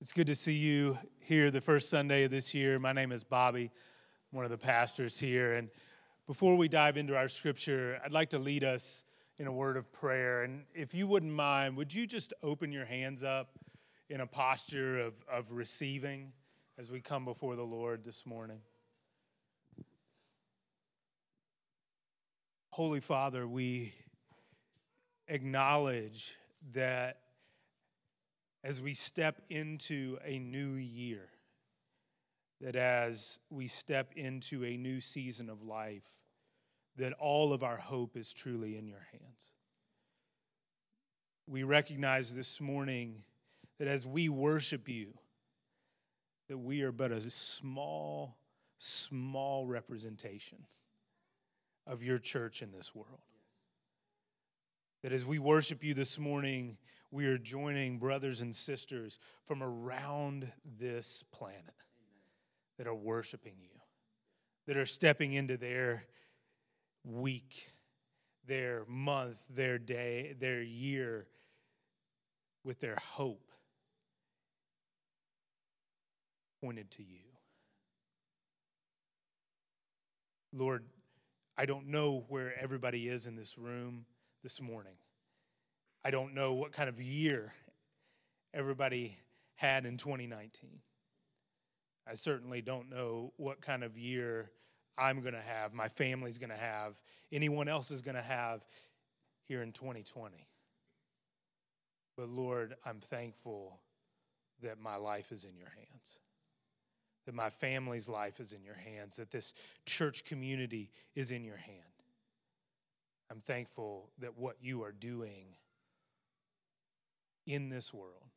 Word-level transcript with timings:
It's 0.00 0.14
good 0.14 0.28
to 0.28 0.34
see 0.34 0.54
you 0.54 0.96
here 1.18 1.50
the 1.50 1.60
first 1.60 1.90
Sunday 1.90 2.24
of 2.24 2.30
this 2.30 2.54
year. 2.54 2.78
My 2.78 2.94
name 2.94 3.12
is 3.12 3.22
Bobby, 3.22 3.70
I'm 4.32 4.36
one 4.36 4.46
of 4.46 4.50
the 4.50 4.56
pastors 4.56 5.18
here. 5.18 5.56
And 5.56 5.68
before 6.26 6.56
we 6.56 6.68
dive 6.68 6.96
into 6.96 7.14
our 7.14 7.28
scripture, 7.28 8.00
I'd 8.02 8.10
like 8.10 8.30
to 8.30 8.38
lead 8.38 8.64
us 8.64 9.04
in 9.36 9.46
a 9.46 9.52
word 9.52 9.76
of 9.76 9.92
prayer. 9.92 10.42
And 10.42 10.64
if 10.74 10.94
you 10.94 11.06
wouldn't 11.06 11.34
mind, 11.34 11.76
would 11.76 11.92
you 11.92 12.06
just 12.06 12.32
open 12.42 12.72
your 12.72 12.86
hands 12.86 13.22
up 13.22 13.58
in 14.08 14.22
a 14.22 14.26
posture 14.26 15.00
of, 15.00 15.12
of 15.30 15.52
receiving 15.52 16.32
as 16.78 16.90
we 16.90 17.02
come 17.02 17.26
before 17.26 17.54
the 17.54 17.62
Lord 17.62 18.02
this 18.02 18.24
morning? 18.24 18.60
Holy 22.70 23.00
Father, 23.00 23.46
we 23.46 23.92
acknowledge 25.28 26.32
that 26.72 27.18
as 28.62 28.82
we 28.82 28.94
step 28.94 29.40
into 29.48 30.18
a 30.24 30.38
new 30.38 30.72
year, 30.74 31.28
that 32.60 32.76
as 32.76 33.38
we 33.48 33.66
step 33.66 34.12
into 34.16 34.64
a 34.64 34.76
new 34.76 35.00
season 35.00 35.48
of 35.48 35.62
life, 35.62 36.06
that 36.96 37.12
all 37.14 37.52
of 37.52 37.62
our 37.62 37.78
hope 37.78 38.16
is 38.16 38.32
truly 38.32 38.76
in 38.76 38.86
your 38.86 39.06
hands. 39.12 39.52
We 41.46 41.62
recognize 41.62 42.34
this 42.34 42.60
morning 42.60 43.24
that 43.78 43.88
as 43.88 44.06
we 44.06 44.28
worship 44.28 44.88
you, 44.88 45.14
that 46.48 46.58
we 46.58 46.82
are 46.82 46.92
but 46.92 47.12
a 47.12 47.30
small, 47.30 48.36
small 48.78 49.66
representation 49.66 50.58
of 51.86 52.02
your 52.02 52.18
church 52.18 52.60
in 52.60 52.72
this 52.72 52.94
world. 52.94 53.20
That 55.02 55.12
as 55.12 55.24
we 55.24 55.38
worship 55.38 55.82
you 55.82 55.94
this 55.94 56.18
morning, 56.18 56.76
we 57.10 57.26
are 57.26 57.38
joining 57.38 57.98
brothers 57.98 58.40
and 58.40 58.54
sisters 58.54 59.18
from 59.46 59.62
around 59.62 60.50
this 60.78 61.24
planet 61.32 61.64
that 62.78 62.86
are 62.86 62.94
worshiping 62.94 63.54
you, 63.60 63.68
that 64.66 64.76
are 64.76 64.86
stepping 64.86 65.32
into 65.32 65.56
their 65.56 66.04
week, 67.04 67.72
their 68.46 68.84
month, 68.86 69.42
their 69.50 69.78
day, 69.78 70.34
their 70.38 70.62
year 70.62 71.26
with 72.64 72.80
their 72.80 72.96
hope 72.96 73.50
pointed 76.62 76.90
to 76.92 77.02
you. 77.02 77.18
Lord, 80.52 80.84
I 81.56 81.66
don't 81.66 81.88
know 81.88 82.24
where 82.28 82.58
everybody 82.60 83.08
is 83.08 83.26
in 83.26 83.36
this 83.36 83.56
room 83.56 84.04
this 84.42 84.60
morning. 84.60 84.94
I 86.04 86.10
don't 86.10 86.34
know 86.34 86.54
what 86.54 86.72
kind 86.72 86.88
of 86.88 87.00
year 87.00 87.52
everybody 88.54 89.18
had 89.54 89.84
in 89.84 89.96
2019. 89.96 90.80
I 92.06 92.14
certainly 92.14 92.62
don't 92.62 92.88
know 92.88 93.32
what 93.36 93.60
kind 93.60 93.84
of 93.84 93.98
year 93.98 94.50
I'm 94.96 95.20
going 95.20 95.34
to 95.34 95.40
have, 95.40 95.72
my 95.72 95.88
family's 95.88 96.38
going 96.38 96.50
to 96.50 96.56
have, 96.56 97.02
anyone 97.32 97.68
else 97.68 97.90
is 97.90 98.02
going 98.02 98.16
to 98.16 98.22
have 98.22 98.64
here 99.44 99.62
in 99.62 99.72
2020. 99.72 100.46
But 102.16 102.28
Lord, 102.28 102.74
I'm 102.84 103.00
thankful 103.00 103.80
that 104.62 104.78
my 104.78 104.96
life 104.96 105.32
is 105.32 105.44
in 105.44 105.56
your 105.56 105.70
hands, 105.70 106.18
that 107.24 107.34
my 107.34 107.48
family's 107.48 108.08
life 108.08 108.40
is 108.40 108.52
in 108.52 108.62
your 108.62 108.74
hands, 108.74 109.16
that 109.16 109.30
this 109.30 109.54
church 109.86 110.24
community 110.24 110.90
is 111.14 111.30
in 111.30 111.44
your 111.44 111.56
hand. 111.56 111.76
I'm 113.30 113.40
thankful 113.40 114.10
that 114.18 114.36
what 114.36 114.56
you 114.60 114.82
are 114.82 114.92
doing 114.92 115.56
in 117.50 117.68
this 117.68 117.92
world, 117.92 118.30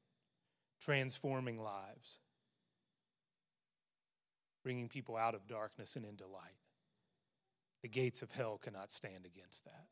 transforming 0.81 1.61
lives, 1.61 2.17
bringing 4.63 4.89
people 4.89 5.15
out 5.15 5.35
of 5.35 5.47
darkness 5.47 5.95
and 5.95 6.03
into 6.03 6.25
light. 6.25 6.57
The 7.83 7.89
gates 7.89 8.23
of 8.23 8.31
hell 8.31 8.57
cannot 8.57 8.91
stand 8.91 9.25
against 9.25 9.65
that. 9.65 9.85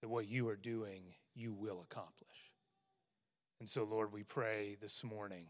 That 0.00 0.08
what 0.08 0.26
you 0.26 0.48
are 0.48 0.56
doing, 0.56 1.02
you 1.34 1.52
will 1.52 1.82
accomplish. 1.82 2.28
And 3.60 3.68
so, 3.68 3.84
Lord, 3.84 4.10
we 4.10 4.22
pray 4.22 4.76
this 4.80 5.04
morning 5.04 5.46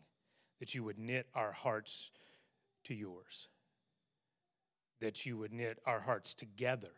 that 0.59 0.75
you 0.75 0.83
would 0.83 0.99
knit 0.99 1.29
our 1.35 1.53
hearts 1.53 2.11
to 2.85 2.95
yours, 2.95 3.49
that 5.01 5.25
you 5.25 5.37
would 5.39 5.53
knit 5.53 5.79
our 5.87 6.01
hearts 6.01 6.35
together 6.35 6.93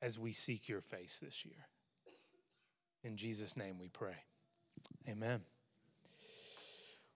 as 0.00 0.18
we 0.18 0.32
seek 0.32 0.68
your 0.68 0.80
face 0.80 1.20
this 1.20 1.44
year. 1.44 1.68
In 3.04 3.16
Jesus' 3.16 3.56
name 3.56 3.80
we 3.80 3.88
pray. 3.88 4.14
Amen. 5.08 5.40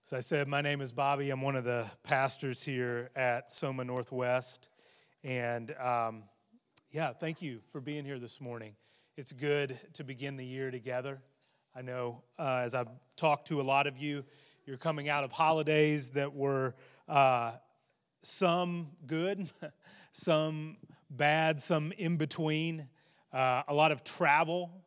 So 0.02 0.16
I 0.16 0.20
said, 0.20 0.48
my 0.48 0.60
name 0.60 0.80
is 0.80 0.90
Bobby. 0.90 1.30
I'm 1.30 1.40
one 1.40 1.54
of 1.54 1.62
the 1.62 1.86
pastors 2.02 2.60
here 2.60 3.10
at 3.14 3.52
Soma 3.52 3.84
Northwest. 3.84 4.68
And 5.22 5.72
um, 5.76 6.24
yeah, 6.90 7.12
thank 7.12 7.40
you 7.40 7.60
for 7.70 7.80
being 7.80 8.04
here 8.04 8.18
this 8.18 8.40
morning. 8.40 8.74
It's 9.16 9.30
good 9.30 9.78
to 9.92 10.02
begin 10.02 10.36
the 10.36 10.44
year 10.44 10.72
together. 10.72 11.20
I 11.72 11.82
know 11.82 12.24
uh, 12.36 12.62
as 12.64 12.74
I've 12.74 12.90
talked 13.14 13.46
to 13.48 13.60
a 13.60 13.62
lot 13.62 13.86
of 13.86 13.96
you, 13.96 14.24
you're 14.64 14.78
coming 14.78 15.08
out 15.08 15.22
of 15.22 15.30
holidays 15.30 16.10
that 16.10 16.34
were 16.34 16.74
uh, 17.08 17.52
some 18.22 18.88
good, 19.06 19.48
some 20.10 20.78
bad, 21.10 21.60
some 21.60 21.92
in 21.92 22.16
between, 22.16 22.88
uh, 23.32 23.62
a 23.68 23.74
lot 23.74 23.92
of 23.92 24.02
travel, 24.02 24.82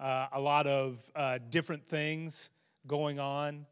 uh, 0.00 0.28
a 0.32 0.40
lot 0.40 0.66
of 0.66 0.98
uh, 1.14 1.38
different 1.50 1.86
things 1.86 2.50
going 2.86 3.20
on, 3.20 3.66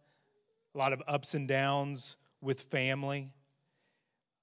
a 0.74 0.78
lot 0.78 0.92
of 0.92 1.02
ups 1.08 1.34
and 1.34 1.48
downs 1.48 2.16
with 2.42 2.60
family. 2.60 3.30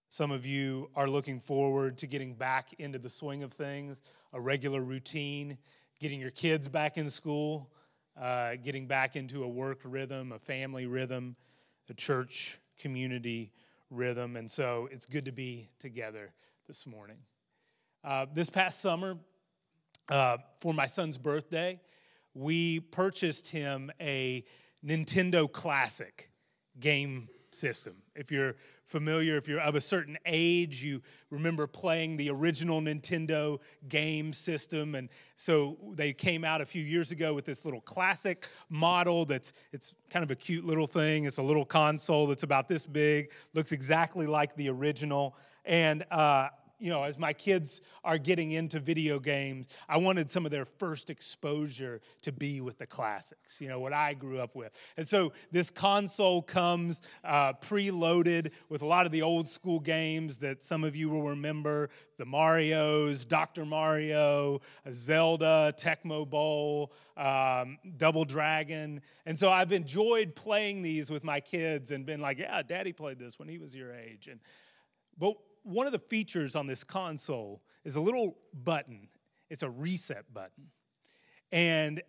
Some 0.09 0.31
of 0.31 0.46
you 0.46 0.90
are 0.96 1.07
looking 1.07 1.40
forward 1.40 1.97
to 2.00 2.07
getting 2.07 2.34
back 2.34 2.73
into 2.79 2.97
the 2.97 3.09
swing 3.09 3.44
of 3.44 3.53
things, 3.53 4.01
a 4.34 4.41
regular 4.41 4.81
routine, 4.81 5.57
getting 6.00 6.19
your 6.19 6.31
kids 6.31 6.68
back 6.68 6.97
in 6.97 7.09
school, 7.09 7.69
uh, 8.19 8.56
getting 8.63 8.88
back 8.88 9.16
into 9.16 9.44
a 9.44 9.47
work 9.47 9.81
rhythm, 9.84 10.31
a 10.31 10.40
family 10.40 10.88
rhythm, 10.88 11.35
a 11.90 11.94
church 11.94 12.59
community 12.79 13.52
rhythm. 13.91 14.38
And 14.38 14.50
so 14.50 14.90
it's 14.91 15.06
good 15.06 15.25
to 15.25 15.31
be 15.31 15.69
together 15.79 16.34
this 16.66 16.88
morning. 16.88 17.17
Uh, 18.03 18.25
this 18.34 18.50
past 18.50 18.81
summer, 18.81 19.17
uh, 20.10 20.38
for 20.58 20.74
my 20.74 20.88
son's 20.88 21.18
birthday, 21.18 21.80
we 22.34 22.80
purchased 22.80 23.48
him 23.48 23.92
a 24.00 24.44
Nintendo 24.86 25.52
Classic 25.52 26.30
game 26.80 27.28
system. 27.56 27.96
If 28.16 28.32
you're 28.32 28.56
familiar, 28.84 29.38
if 29.38 29.48
you're 29.48 29.62
of 29.62 29.76
a 29.76 29.82
certain 29.82 30.18
age, 30.26 30.84
you 30.84 31.02
remember 31.30 31.66
playing 31.66 32.18
the 32.18 32.30
original 32.30 32.82
Nintendo 32.82 33.60
game 33.88 34.34
system. 34.34 34.96
And 34.96 35.10
so 35.36 35.78
they 35.94 36.14
came 36.14 36.44
out 36.44 36.62
a 36.62 36.66
few 36.66 36.84
years 36.84 37.12
ago 37.12 37.34
with 37.34 37.46
this 37.46 37.66
little 37.66 37.82
classic 37.82 38.48
model 38.70 39.26
that's 39.26 39.54
it's 39.72 39.94
kind 40.10 40.24
of 40.24 40.32
a 40.32 40.36
cute 40.36 40.66
little 40.66 40.88
thing. 40.88 41.26
It's 41.26 41.38
a 41.38 41.44
little 41.44 41.66
console 41.66 42.28
that's 42.28 42.44
about 42.44 42.68
this 42.68 42.86
big, 42.86 43.32
looks 43.54 43.72
exactly 43.72 44.28
like 44.28 44.56
the 44.56 44.70
original. 44.70 45.36
And 45.64 46.06
uh, 46.12 46.50
you 46.85 46.91
know, 46.91 47.03
as 47.03 47.18
my 47.18 47.34
kids 47.34 47.81
are 48.03 48.19
getting 48.19 48.51
into 48.51 48.79
video 48.79 49.18
games, 49.18 49.69
I 49.90 49.97
wanted 49.97 50.29
some 50.29 50.46
of 50.46 50.51
their 50.51 50.66
first 50.66 51.09
exposure 51.09 52.00
to 52.22 52.31
be 52.31 52.62
with 52.62 52.78
the 52.78 52.85
classics, 52.85 53.59
you 53.59 53.68
know, 53.68 53.79
what 53.79 53.91
I 53.91 54.13
grew 54.13 54.38
up 54.38 54.56
with. 54.56 54.79
And 54.96 55.07
so 55.07 55.34
this 55.51 55.72
console 55.72 56.44
comes 56.44 57.01
uh, 57.23 57.53
preloaded 57.53 58.51
with 58.69 58.84
a 58.84 58.85
lot 58.85 59.07
of 59.07 59.12
the 59.12 59.23
old 59.23 59.47
school 59.47 59.79
games 59.79 60.38
that 60.38 60.62
some 60.62 60.84
of 60.84 60.96
you 60.96 61.09
will 61.09 61.23
remember 61.23 61.90
the 62.19 62.23
Marios, 62.23 63.28
Dr. 63.28 63.66
Mario, 63.66 64.62
Zelda, 64.91 65.73
Tecmo 65.75 66.29
Bowl, 66.29 66.94
um, 67.17 67.79
Double 67.97 68.25
Dragon. 68.25 69.02
And 69.25 69.40
so 69.40 69.50
I've 69.50 69.72
enjoyed 69.72 70.35
playing 70.35 70.84
these 70.84 71.09
with 71.09 71.23
my 71.23 71.40
kids 71.40 71.90
and 71.90 72.05
been 72.05 72.22
like, 72.22 72.38
yeah, 72.38 72.61
daddy 72.61 72.93
played 72.93 73.17
this 73.17 73.40
when 73.40 73.47
he 73.47 73.58
was 73.58 73.76
your 73.76 73.91
age. 73.91 74.28
And 74.29 74.40
but 75.17 75.35
one 75.66 75.88
of 75.88 75.91
the 75.91 76.00
features 76.00 76.56
on 76.56 76.67
this 76.67 76.84
console 76.84 77.62
is 77.84 77.96
a 77.96 78.02
little 78.02 78.38
button. 78.53 79.09
It's 79.50 79.64
a 79.64 79.70
reset 79.70 80.32
button. 80.34 80.67
And 81.52 82.02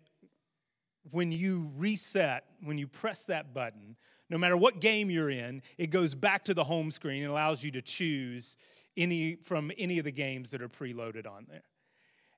when 1.11 1.31
you 1.31 1.71
reset, 1.75 2.45
when 2.63 2.77
you 2.77 2.87
press 2.87 3.25
that 3.25 3.53
button, 3.53 3.95
no 4.29 4.37
matter 4.37 4.57
what 4.57 4.79
game 4.79 5.09
you're 5.09 5.29
in, 5.29 5.61
it 5.77 5.87
goes 5.87 6.13
back 6.13 6.43
to 6.45 6.53
the 6.53 6.63
home 6.63 6.91
screen 6.91 7.23
and 7.23 7.31
allows 7.31 7.63
you 7.63 7.71
to 7.71 7.81
choose 7.81 8.57
any 8.95 9.35
from 9.35 9.71
any 9.77 9.99
of 9.99 10.05
the 10.05 10.11
games 10.11 10.51
that 10.51 10.61
are 10.61 10.69
preloaded 10.69 11.27
on 11.27 11.47
there. 11.49 11.63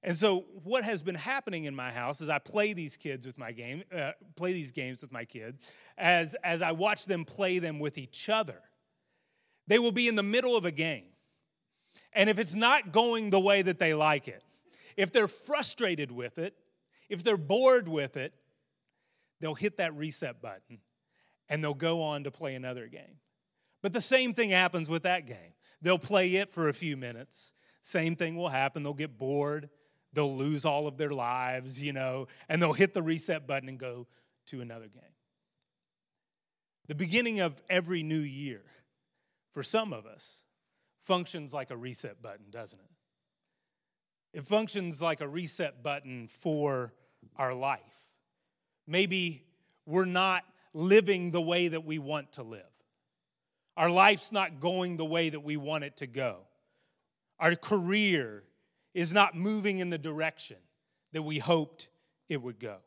And 0.01 0.16
so, 0.16 0.45
what 0.63 0.86
has 0.86 1.01
been 1.01 1.16
happening 1.16 1.66
in 1.66 1.75
my 1.75 1.92
house 1.92 2.21
is 2.21 2.30
I 2.30 2.39
play 2.39 2.71
these 2.71 2.95
kids 2.95 3.25
with 3.25 3.38
my 3.38 3.51
game, 3.51 3.83
uh, 3.94 4.12
play 4.38 4.54
these 4.54 4.71
games 4.71 5.01
with 5.01 5.12
my 5.12 5.25
kids, 5.25 5.74
as 5.98 6.36
as 6.44 6.62
I 6.62 6.71
watch 6.71 7.06
them 7.06 7.25
play 7.25 7.60
them 7.60 7.80
with 7.80 7.98
each 7.98 8.30
other. 8.30 8.62
They 9.69 9.77
will 9.77 9.92
be 9.92 10.07
in 10.07 10.16
the 10.16 10.24
middle 10.24 10.57
of 10.57 10.66
a 10.66 10.71
game. 10.71 11.06
And 12.12 12.27
if 12.27 12.39
it's 12.39 12.56
not 12.56 12.92
going 12.92 13.30
the 13.30 13.39
way 13.39 13.62
that 13.62 13.77
they 13.77 13.94
like 13.94 14.27
it, 14.27 14.44
if 14.98 15.12
they're 15.12 15.27
frustrated 15.27 16.12
with 16.12 16.39
it, 16.39 16.56
if 17.07 17.24
they're 17.24 17.38
bored 17.38 17.88
with 17.88 18.18
it, 18.18 18.33
they'll 19.39 19.56
hit 19.56 19.77
that 19.77 19.95
reset 19.95 20.42
button 20.42 20.80
and 21.48 21.63
they'll 21.63 21.75
go 21.75 22.01
on 22.01 22.24
to 22.24 22.31
play 22.31 22.56
another 22.56 22.88
game. 22.88 23.19
But 23.83 23.94
the 23.94 24.01
same 24.01 24.33
thing 24.33 24.50
happens 24.50 24.89
with 24.89 25.04
that 25.04 25.27
game. 25.27 25.54
They'll 25.83 26.00
play 26.00 26.36
it 26.36 26.51
for 26.51 26.68
a 26.68 26.74
few 26.74 26.98
minutes. 26.98 27.54
Same 27.83 28.16
thing 28.16 28.36
will 28.36 28.50
happen. 28.50 28.81
They'll 28.81 28.94
get 28.94 29.19
bored. 29.19 29.69
They'll 30.13 30.36
lose 30.36 30.66
all 30.66 30.88
of 30.88 30.98
their 30.98 31.12
lives, 31.12 31.81
you 31.81 31.94
know, 31.94 32.27
and 32.50 32.60
they'll 32.60 32.74
hit 32.74 32.95
the 32.95 33.04
reset 33.04 33.45
button 33.45 33.69
and 33.69 33.77
go 33.77 34.07
to 34.48 34.62
another 34.62 34.88
game. 34.88 35.04
The 36.88 36.95
beginning 36.95 37.39
of 37.39 37.62
every 37.69 38.01
new 38.01 38.19
year, 38.19 38.63
for 39.59 39.63
some 39.63 39.91
of 39.91 40.06
us, 40.06 40.41
functions 41.01 41.51
like 41.51 41.69
a 41.69 41.75
reset 41.75 42.21
button, 42.21 42.45
doesn't 42.50 42.79
it? 42.79 44.38
It 44.38 44.45
functions 44.45 45.01
like 45.01 45.19
a 45.19 45.27
reset 45.27 45.83
button 45.83 46.29
for 46.29 46.94
our 47.35 47.53
life. 47.53 47.81
Maybe 48.88 49.44
we're 49.85 50.06
not 50.06 50.45
living 50.73 51.31
the 51.31 51.41
way 51.41 51.67
that 51.67 51.83
we 51.83 52.00
want 52.00 52.31
to 52.33 52.44
live. 52.44 52.71
Our 53.75 53.89
life's 53.89 54.31
not 54.31 54.61
going 54.61 54.95
the 54.95 55.03
way 55.03 55.29
that 55.29 55.41
we 55.41 55.57
want 55.57 55.83
it 55.83 55.97
to 55.97 56.07
go. 56.07 56.38
Our 57.38 57.57
career 57.57 58.45
is 58.94 59.11
not 59.11 59.35
moving 59.35 59.79
in 59.79 59.89
the 59.89 59.97
direction 59.97 60.56
that 61.11 61.23
we 61.23 61.38
hoped 61.38 61.89
it 62.29 62.41
would 62.41 62.61
go. 62.61 62.77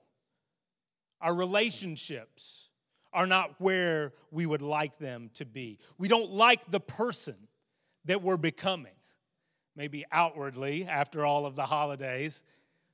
Our 1.21 1.35
relationships 1.35 2.71
are 3.13 3.27
not 3.27 3.55
where 3.59 4.13
we 4.31 4.47
would 4.47 4.63
like 4.63 4.99
them 4.99 5.31
to 5.35 5.45
be. 5.45 5.79
We 5.99 6.09
don't 6.09 6.31
like 6.31 6.71
the 6.71 6.81
person 6.81 7.37
that 8.05 8.23
we're 8.23 8.37
becoming, 8.37 8.95
maybe 9.77 10.05
outwardly 10.11 10.87
after 10.87 11.25
all 11.25 11.47
of 11.47 11.57
the 11.57 11.67
holidays, 11.67 12.43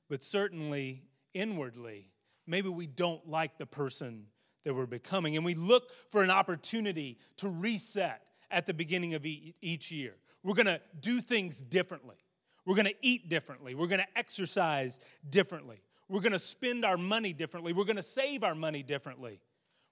but 0.09 0.23
certainly 0.23 1.03
inwardly. 1.33 2.11
Maybe 2.47 2.69
we 2.69 2.87
don't 2.87 3.27
like 3.27 3.57
the 3.57 3.65
person 3.65 4.25
that 4.65 4.73
we're 4.73 4.85
becoming. 4.85 5.35
And 5.35 5.45
we 5.45 5.53
look 5.53 5.91
for 6.11 6.23
an 6.23 6.31
opportunity 6.31 7.17
to 7.37 7.49
reset 7.49 8.21
at 8.51 8.65
the 8.65 8.73
beginning 8.73 9.13
of 9.13 9.25
each 9.25 9.91
year. 9.91 10.15
We're 10.43 10.55
to 10.65 10.81
do 10.99 11.21
things 11.21 11.61
differently. 11.61 12.17
We're 12.65 12.75
to 12.87 12.95
eat 13.01 13.29
differently. 13.29 13.75
We're 13.75 13.87
to 13.87 14.17
exercise 14.17 14.99
differently. 15.29 15.81
We're 16.07 16.21
to 16.33 16.39
spend 16.39 16.85
our 16.85 16.97
money 16.97 17.33
differently. 17.33 17.73
We're 17.73 17.85
to 17.97 18.03
save 18.03 18.43
our 18.43 18.55
money 18.55 18.83
differently. 18.83 19.39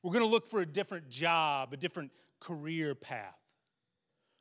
We're 0.04 0.14
going 0.14 0.24
to 0.24 0.30
look 0.30 0.46
for 0.46 0.60
a 0.60 0.66
different 0.66 1.10
job, 1.10 1.74
a 1.74 1.78
different 1.78 2.12
career 2.40 2.96
path. 2.96 3.36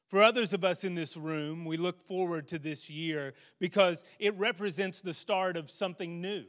For 0.08 0.22
others 0.22 0.52
of 0.52 0.64
us 0.64 0.84
in 0.84 0.94
this 0.94 1.16
room, 1.16 1.64
we 1.64 1.76
look 1.76 2.00
forward 2.00 2.46
to 2.48 2.58
this 2.58 2.88
year 2.88 3.34
because 3.58 4.04
it 4.18 4.36
represents 4.38 5.00
the 5.00 5.14
start 5.14 5.56
of 5.56 5.70
something 5.70 6.20
new 6.20 6.44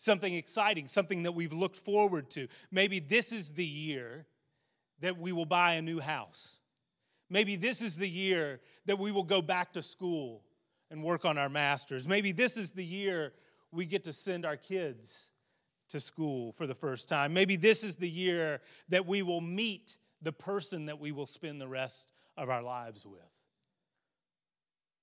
something 0.00 0.32
exciting, 0.32 0.88
something 0.88 1.24
that 1.24 1.32
we've 1.32 1.52
looked 1.52 1.76
forward 1.76 2.30
to. 2.30 2.48
Maybe 2.70 3.00
this 3.00 3.32
is 3.32 3.52
the 3.52 3.64
year 3.64 4.26
that 5.00 5.18
we 5.18 5.30
will 5.30 5.44
buy 5.44 5.74
a 5.74 5.82
new 5.82 6.00
house. 6.00 6.56
Maybe 7.28 7.56
this 7.56 7.82
is 7.82 7.96
the 7.96 8.08
year 8.08 8.60
that 8.86 8.98
we 8.98 9.12
will 9.12 9.24
go 9.24 9.42
back 9.42 9.74
to 9.74 9.82
school 9.82 10.42
and 10.90 11.04
work 11.04 11.26
on 11.26 11.36
our 11.36 11.50
masters. 11.50 12.08
Maybe 12.08 12.32
this 12.32 12.56
is 12.56 12.72
the 12.72 12.84
year 12.84 13.34
we 13.72 13.84
get 13.84 14.04
to 14.04 14.12
send 14.12 14.46
our 14.46 14.56
kids 14.56 15.30
to 15.90 16.00
school 16.00 16.52
for 16.52 16.66
the 16.66 16.74
first 16.74 17.08
time. 17.08 17.32
Maybe 17.32 17.56
this 17.56 17.84
is 17.84 17.96
the 17.96 18.08
year 18.08 18.60
that 18.88 19.06
we 19.06 19.22
will 19.22 19.40
meet 19.40 19.96
the 20.22 20.32
person 20.32 20.86
that 20.86 20.98
we 20.98 21.12
will 21.12 21.26
spend 21.26 21.60
the 21.60 21.68
rest 21.68 22.12
of 22.36 22.48
our 22.48 22.62
lives 22.62 23.04
with. 23.06 23.20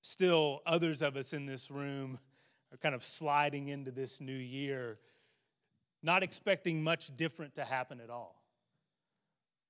Still, 0.01 0.61
others 0.65 1.01
of 1.01 1.17
us 1.17 1.33
in 1.33 1.45
this 1.45 1.69
room 1.69 2.19
are 2.71 2.77
kind 2.77 2.95
of 2.95 3.03
sliding 3.03 3.67
into 3.67 3.91
this 3.91 4.21
new 4.21 4.31
year, 4.31 4.99
not 6.03 6.23
expecting 6.23 6.83
much 6.83 7.15
different 7.17 7.55
to 7.55 7.65
happen 7.65 7.99
at 7.99 8.09
all. 8.09 8.41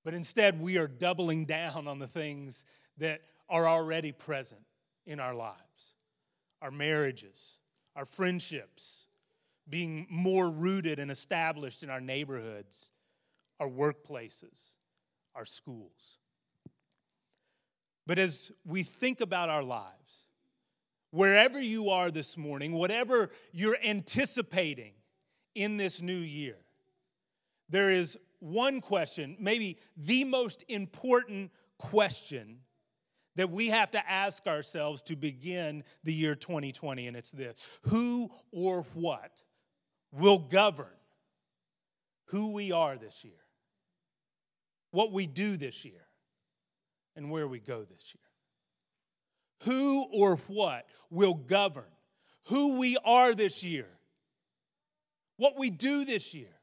But 0.03 0.13
instead, 0.13 0.61
we 0.61 0.77
are 0.77 0.87
doubling 0.87 1.45
down 1.45 1.87
on 1.87 1.99
the 1.99 2.07
things 2.07 2.65
that 2.97 3.21
are 3.49 3.67
already 3.67 4.11
present 4.11 4.61
in 5.05 5.19
our 5.19 5.33
lives 5.33 5.61
our 6.61 6.71
marriages, 6.71 7.59
our 7.95 8.05
friendships, 8.05 9.06
being 9.69 10.07
more 10.09 10.49
rooted 10.49 10.99
and 10.99 11.11
established 11.11 11.83
in 11.83 11.89
our 11.89 12.01
neighborhoods, 12.01 12.91
our 13.59 13.67
workplaces, 13.67 14.75
our 15.35 15.45
schools. 15.45 16.19
But 18.05 18.19
as 18.19 18.51
we 18.65 18.83
think 18.83 19.19
about 19.19 19.49
our 19.49 19.63
lives, 19.63 20.23
wherever 21.11 21.59
you 21.59 21.89
are 21.89 22.09
this 22.09 22.37
morning, 22.37 22.71
whatever 22.71 23.29
you're 23.51 23.77
anticipating 23.83 24.93
in 25.55 25.77
this 25.77 26.01
new 26.01 26.13
year, 26.13 26.57
there 27.69 27.89
is 27.89 28.17
one 28.39 28.79
question, 28.79 29.35
maybe 29.39 29.77
the 29.97 30.23
most 30.23 30.63
important 30.69 31.51
question 31.77 32.59
that 33.35 33.51
we 33.51 33.67
have 33.67 33.91
to 33.91 34.09
ask 34.09 34.47
ourselves 34.47 35.01
to 35.03 35.15
begin 35.15 35.83
the 36.03 36.13
year 36.13 36.35
2020, 36.35 37.07
and 37.07 37.17
it's 37.17 37.31
this 37.31 37.67
Who 37.81 38.31
or 38.51 38.83
what 38.93 39.43
will 40.11 40.39
govern 40.39 40.87
who 42.25 42.51
we 42.51 42.71
are 42.71 42.97
this 42.97 43.23
year, 43.23 43.33
what 44.91 45.11
we 45.11 45.27
do 45.27 45.57
this 45.57 45.85
year, 45.85 46.07
and 47.15 47.31
where 47.31 47.47
we 47.47 47.59
go 47.59 47.83
this 47.83 48.13
year? 48.13 48.27
who 49.63 50.03
or 50.11 50.35
what 50.47 50.87
will 51.09 51.33
govern 51.33 51.85
who 52.45 52.79
we 52.79 52.97
are 53.03 53.33
this 53.33 53.63
year, 53.63 53.87
what 55.37 55.57
we 55.57 55.69
do 55.69 56.05
this 56.05 56.33
year, 56.33 56.53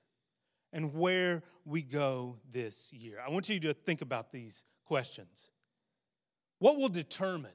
and 0.72 0.94
where 0.94 1.42
we 1.64 1.82
go 1.82 2.36
this 2.50 2.92
year. 2.92 3.18
I 3.24 3.30
want 3.30 3.48
you 3.48 3.60
to 3.60 3.74
think 3.74 4.00
about 4.00 4.32
these 4.32 4.64
questions. 4.86 5.50
What 6.58 6.78
will 6.78 6.88
determine 6.88 7.50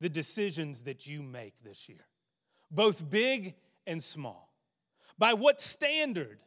the 0.00 0.08
decisions 0.08 0.82
that 0.82 1.06
you 1.06 1.22
make 1.22 1.62
this 1.62 1.88
year, 1.88 2.04
both 2.70 3.08
big 3.08 3.54
and 3.86 4.02
small? 4.02 4.53
By 5.18 5.34
what 5.34 5.60
standard 5.60 6.38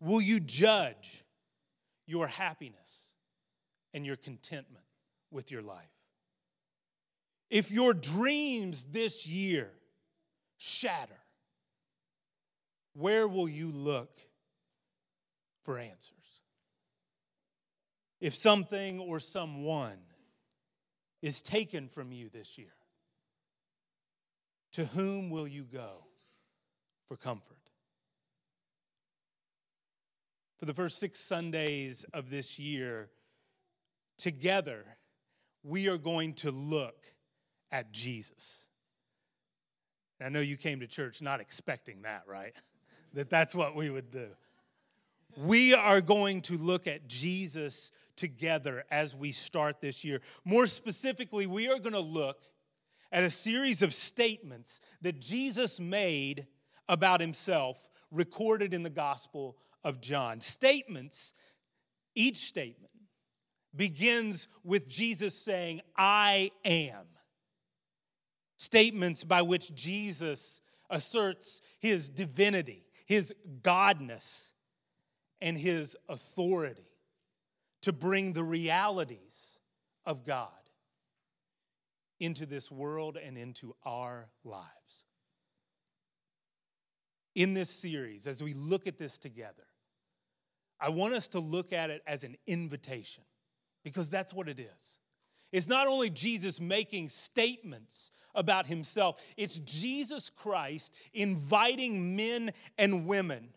will 0.00 0.20
you 0.20 0.40
judge 0.40 1.24
your 2.06 2.26
happiness 2.26 3.14
and 3.94 4.04
your 4.04 4.16
contentment 4.16 4.84
with 5.30 5.50
your 5.50 5.62
life? 5.62 5.86
If 7.50 7.70
your 7.70 7.94
dreams 7.94 8.86
this 8.90 9.26
year 9.26 9.70
shatter, 10.58 11.18
where 12.94 13.26
will 13.26 13.48
you 13.48 13.70
look 13.70 14.18
for 15.64 15.78
answers? 15.78 16.18
If 18.20 18.34
something 18.34 19.00
or 19.00 19.20
someone 19.20 19.98
is 21.22 21.42
taken 21.42 21.88
from 21.88 22.12
you 22.12 22.28
this 22.28 22.58
year, 22.58 22.74
to 24.72 24.84
whom 24.84 25.30
will 25.30 25.46
you 25.46 25.64
go 25.64 26.06
for 27.08 27.16
comfort? 27.16 27.56
For 30.62 30.66
the 30.66 30.74
first 30.74 31.00
six 31.00 31.18
Sundays 31.18 32.06
of 32.14 32.30
this 32.30 32.56
year, 32.56 33.08
together, 34.16 34.84
we 35.64 35.88
are 35.88 35.98
going 35.98 36.34
to 36.34 36.52
look 36.52 37.12
at 37.72 37.90
Jesus. 37.90 38.68
And 40.20 40.28
I 40.28 40.30
know 40.30 40.38
you 40.38 40.56
came 40.56 40.78
to 40.78 40.86
church 40.86 41.20
not 41.20 41.40
expecting 41.40 42.02
that, 42.02 42.22
right? 42.28 42.54
that 43.12 43.28
that's 43.28 43.56
what 43.56 43.74
we 43.74 43.90
would 43.90 44.12
do. 44.12 44.28
We 45.36 45.74
are 45.74 46.00
going 46.00 46.42
to 46.42 46.56
look 46.56 46.86
at 46.86 47.08
Jesus 47.08 47.90
together 48.14 48.84
as 48.88 49.16
we 49.16 49.32
start 49.32 49.80
this 49.80 50.04
year. 50.04 50.20
More 50.44 50.68
specifically, 50.68 51.48
we 51.48 51.68
are 51.68 51.80
going 51.80 51.92
to 51.94 51.98
look 51.98 52.40
at 53.10 53.24
a 53.24 53.30
series 53.30 53.82
of 53.82 53.92
statements 53.92 54.78
that 55.00 55.18
Jesus 55.18 55.80
made 55.80 56.46
about 56.88 57.20
himself 57.20 57.88
recorded 58.12 58.72
in 58.72 58.84
the 58.84 58.90
Gospel 58.90 59.56
of 59.84 60.00
John. 60.00 60.40
Statements, 60.40 61.34
each 62.14 62.38
statement 62.38 62.92
begins 63.74 64.48
with 64.64 64.88
Jesus 64.88 65.34
saying, 65.34 65.80
I 65.96 66.50
am 66.64 67.06
statements 68.62 69.24
by 69.24 69.42
which 69.42 69.74
Jesus 69.74 70.60
asserts 70.88 71.60
his 71.80 72.08
divinity, 72.08 72.86
his 73.06 73.34
godness, 73.60 74.52
and 75.40 75.58
his 75.58 75.96
authority 76.08 76.86
to 77.82 77.92
bring 77.92 78.32
the 78.32 78.44
realities 78.44 79.58
of 80.06 80.24
God 80.24 80.48
into 82.20 82.46
this 82.46 82.70
world 82.70 83.16
and 83.16 83.36
into 83.36 83.74
our 83.84 84.28
lives. 84.44 84.68
In 87.34 87.54
this 87.54 87.70
series, 87.70 88.28
as 88.28 88.44
we 88.44 88.54
look 88.54 88.86
at 88.86 88.96
this 88.96 89.18
together, 89.18 89.66
I 90.82 90.88
want 90.88 91.14
us 91.14 91.28
to 91.28 91.38
look 91.38 91.72
at 91.72 91.90
it 91.90 92.02
as 92.08 92.24
an 92.24 92.36
invitation 92.46 93.22
because 93.84 94.10
that's 94.10 94.34
what 94.34 94.48
it 94.48 94.58
is. 94.58 94.98
It's 95.52 95.68
not 95.68 95.86
only 95.86 96.10
Jesus 96.10 96.60
making 96.60 97.10
statements 97.10 98.10
about 98.34 98.66
himself. 98.66 99.22
It's 99.36 99.56
Jesus 99.58 100.28
Christ 100.28 100.92
inviting 101.14 102.16
men 102.16 102.52
and 102.78 103.06
women, 103.06 103.50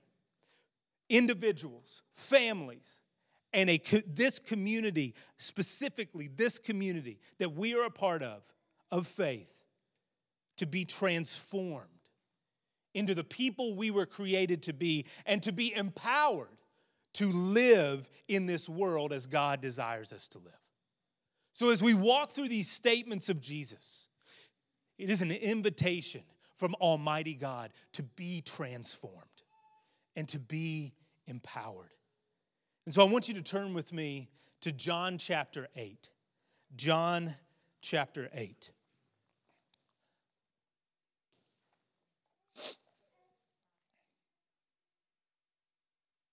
individuals, 1.09 2.03
families, 2.13 2.99
and 3.53 3.69
a, 3.69 3.81
this 4.05 4.37
community, 4.37 5.15
specifically 5.37 6.27
this 6.27 6.59
community 6.59 7.19
that 7.39 7.53
we 7.53 7.73
are 7.73 7.85
a 7.85 7.91
part 7.91 8.21
of, 8.21 8.43
of 8.91 9.07
faith, 9.07 9.49
to 10.57 10.67
be 10.67 10.85
transformed 10.85 11.89
into 12.93 13.15
the 13.15 13.23
people 13.23 13.75
we 13.75 13.89
were 13.89 14.05
created 14.05 14.61
to 14.63 14.73
be 14.73 15.05
and 15.25 15.41
to 15.41 15.51
be 15.51 15.73
empowered 15.73 16.47
to 17.15 17.31
live 17.31 18.09
in 18.27 18.45
this 18.45 18.67
world 18.67 19.13
as 19.13 19.25
God 19.25 19.61
desires 19.61 20.13
us 20.13 20.27
to 20.29 20.37
live. 20.39 20.53
So, 21.53 21.69
as 21.69 21.81
we 21.81 21.93
walk 21.93 22.31
through 22.31 22.49
these 22.49 22.69
statements 22.69 23.29
of 23.29 23.39
Jesus, 23.39 24.07
it 24.97 25.09
is 25.09 25.21
an 25.21 25.31
invitation 25.31 26.23
from 26.57 26.75
Almighty 26.75 27.33
God 27.33 27.71
to 27.93 28.03
be 28.03 28.41
transformed 28.41 29.17
and 30.15 30.27
to 30.29 30.39
be 30.39 30.93
empowered. 31.27 31.91
And 32.85 32.93
so, 32.93 33.01
I 33.05 33.09
want 33.09 33.27
you 33.27 33.33
to 33.35 33.41
turn 33.41 33.73
with 33.73 33.93
me 33.93 34.29
to 34.61 34.71
John 34.71 35.17
chapter 35.17 35.69
8. 35.75 36.09
John 36.75 37.33
chapter 37.81 38.29
8. 38.33 38.71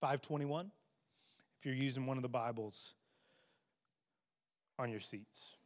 521 0.03 0.69
if 1.61 1.65
you're 1.65 1.77
using 1.77 2.07
one 2.07 2.19
of 2.19 2.25
the 2.25 2.29
Bibles 2.29 2.95
on 4.77 4.91
your 4.91 4.99
seats. 4.99 5.57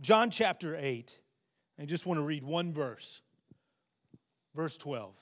John 0.00 0.30
chapter 0.30 0.76
8, 0.76 1.12
I 1.80 1.84
just 1.84 2.06
want 2.06 2.18
to 2.18 2.22
read 2.22 2.44
one 2.44 2.72
verse, 2.72 3.22
verse 4.54 4.76
12. 4.76 5.12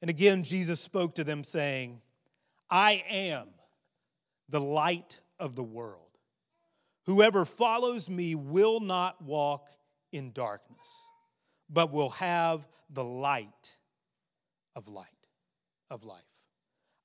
And 0.00 0.08
again, 0.08 0.42
Jesus 0.42 0.80
spoke 0.80 1.16
to 1.16 1.24
them, 1.24 1.44
saying, 1.44 2.00
I 2.70 3.04
am 3.06 3.48
the 4.48 4.60
light 4.60 5.20
of 5.38 5.54
the 5.54 5.62
world. 5.62 6.00
Whoever 7.04 7.44
follows 7.44 8.08
me 8.08 8.34
will 8.34 8.80
not 8.80 9.20
walk 9.20 9.68
in 10.12 10.32
darkness, 10.32 10.94
but 11.68 11.92
will 11.92 12.08
have 12.10 12.66
the 12.88 13.04
light 13.04 13.76
of 14.74 14.88
light 14.88 15.15
of 15.90 16.04
life. 16.04 16.22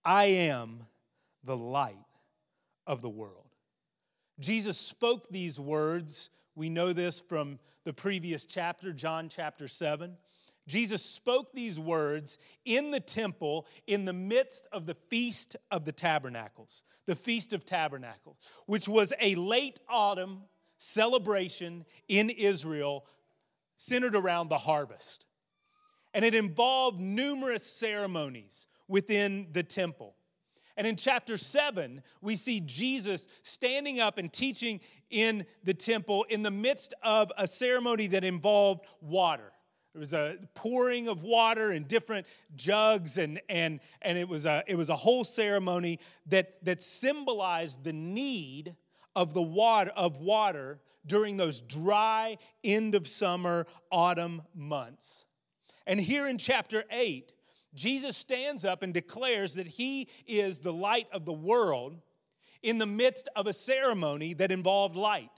I 0.03 0.25
am 0.25 0.83
the 1.43 1.57
light 1.57 1.95
of 2.87 3.01
the 3.01 3.09
world. 3.09 3.47
Jesus 4.39 4.77
spoke 4.77 5.29
these 5.29 5.59
words. 5.59 6.29
We 6.55 6.69
know 6.69 6.93
this 6.93 7.19
from 7.19 7.59
the 7.83 7.93
previous 7.93 8.45
chapter, 8.45 8.91
John 8.93 9.29
chapter 9.29 9.67
7. 9.67 10.17
Jesus 10.67 11.03
spoke 11.03 11.51
these 11.53 11.79
words 11.79 12.37
in 12.65 12.91
the 12.91 12.99
temple 12.99 13.67
in 13.87 14.05
the 14.05 14.13
midst 14.13 14.67
of 14.71 14.85
the 14.85 14.95
Feast 14.95 15.55
of 15.71 15.85
the 15.85 15.91
Tabernacles, 15.91 16.83
the 17.05 17.15
Feast 17.15 17.53
of 17.53 17.65
Tabernacles, 17.65 18.37
which 18.67 18.87
was 18.87 19.11
a 19.19 19.35
late 19.35 19.79
autumn 19.89 20.43
celebration 20.77 21.85
in 22.07 22.29
Israel 22.29 23.05
centered 23.75 24.15
around 24.15 24.49
the 24.49 24.57
harvest. 24.57 25.25
And 26.13 26.25
it 26.25 26.35
involved 26.35 26.99
numerous 26.99 27.63
ceremonies 27.65 28.67
within 28.91 29.47
the 29.53 29.63
temple. 29.63 30.13
And 30.77 30.85
in 30.85 30.95
chapter 30.95 31.37
7, 31.37 32.01
we 32.21 32.35
see 32.35 32.59
Jesus 32.59 33.27
standing 33.43 33.99
up 33.99 34.17
and 34.17 34.31
teaching 34.31 34.81
in 35.09 35.45
the 35.63 35.73
temple 35.73 36.25
in 36.29 36.43
the 36.43 36.51
midst 36.51 36.93
of 37.01 37.31
a 37.37 37.47
ceremony 37.47 38.07
that 38.07 38.23
involved 38.23 38.85
water. 39.01 39.51
There 39.93 39.99
was 39.99 40.13
a 40.13 40.37
pouring 40.53 41.07
of 41.07 41.23
water 41.23 41.71
in 41.71 41.83
different 41.83 42.25
jugs, 42.55 43.17
and, 43.17 43.41
and, 43.49 43.81
and 44.01 44.17
it, 44.17 44.27
was 44.27 44.45
a, 44.45 44.63
it 44.67 44.75
was 44.75 44.89
a 44.89 44.95
whole 44.95 45.23
ceremony 45.23 45.99
that, 46.27 46.63
that 46.63 46.81
symbolized 46.81 47.83
the 47.83 47.93
need 47.93 48.75
of 49.15 49.33
the 49.33 49.41
water 49.41 49.91
of 49.95 50.17
water 50.17 50.79
during 51.05 51.35
those 51.35 51.61
dry 51.61 52.37
end 52.63 52.95
of 52.95 53.07
summer 53.07 53.67
autumn 53.91 54.41
months. 54.55 55.25
And 55.85 55.99
here 55.99 56.27
in 56.27 56.37
chapter 56.37 56.85
8, 56.89 57.31
Jesus 57.73 58.17
stands 58.17 58.65
up 58.65 58.83
and 58.83 58.93
declares 58.93 59.53
that 59.55 59.67
he 59.67 60.09
is 60.27 60.59
the 60.59 60.73
light 60.73 61.07
of 61.11 61.25
the 61.25 61.33
world 61.33 61.97
in 62.61 62.77
the 62.77 62.85
midst 62.85 63.29
of 63.35 63.47
a 63.47 63.53
ceremony 63.53 64.33
that 64.35 64.51
involved 64.51 64.95
light. 64.95 65.31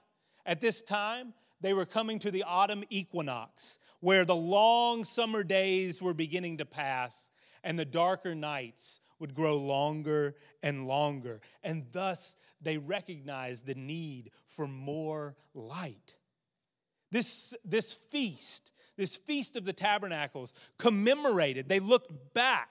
At 0.46 0.62
this 0.62 0.82
time, 0.82 1.34
they 1.62 1.74
were 1.74 1.86
coming 1.86 2.20
to 2.20 2.32
the 2.32 2.44
autumn 2.44 2.84
equinox, 2.90 3.80
where 4.02 4.26
the 4.26 4.36
long 4.36 5.04
summer 5.06 5.44
days 5.44 6.02
were 6.02 6.14
beginning 6.14 6.58
to 6.58 6.66
pass 6.66 7.32
and 7.64 7.80
the 7.80 7.86
darker 7.86 8.36
nights 8.36 9.00
would 9.20 9.34
grow 9.34 9.58
longer 9.58 10.36
and 10.62 10.86
longer. 10.86 11.40
And 11.64 11.86
thus, 11.92 12.36
they 12.62 12.78
recognized 12.78 13.66
the 13.66 13.76
need 13.76 14.32
for 14.48 14.68
more 14.68 15.36
light. 15.54 16.16
This, 17.12 17.54
this 17.64 17.94
feast 17.94 18.72
this 18.98 19.16
Feast 19.16 19.56
of 19.56 19.66
the 19.66 19.74
Tabernacles, 19.74 20.54
commemorated, 20.78 21.70
they 21.70 21.80
looked 21.80 22.34
back 22.34 22.70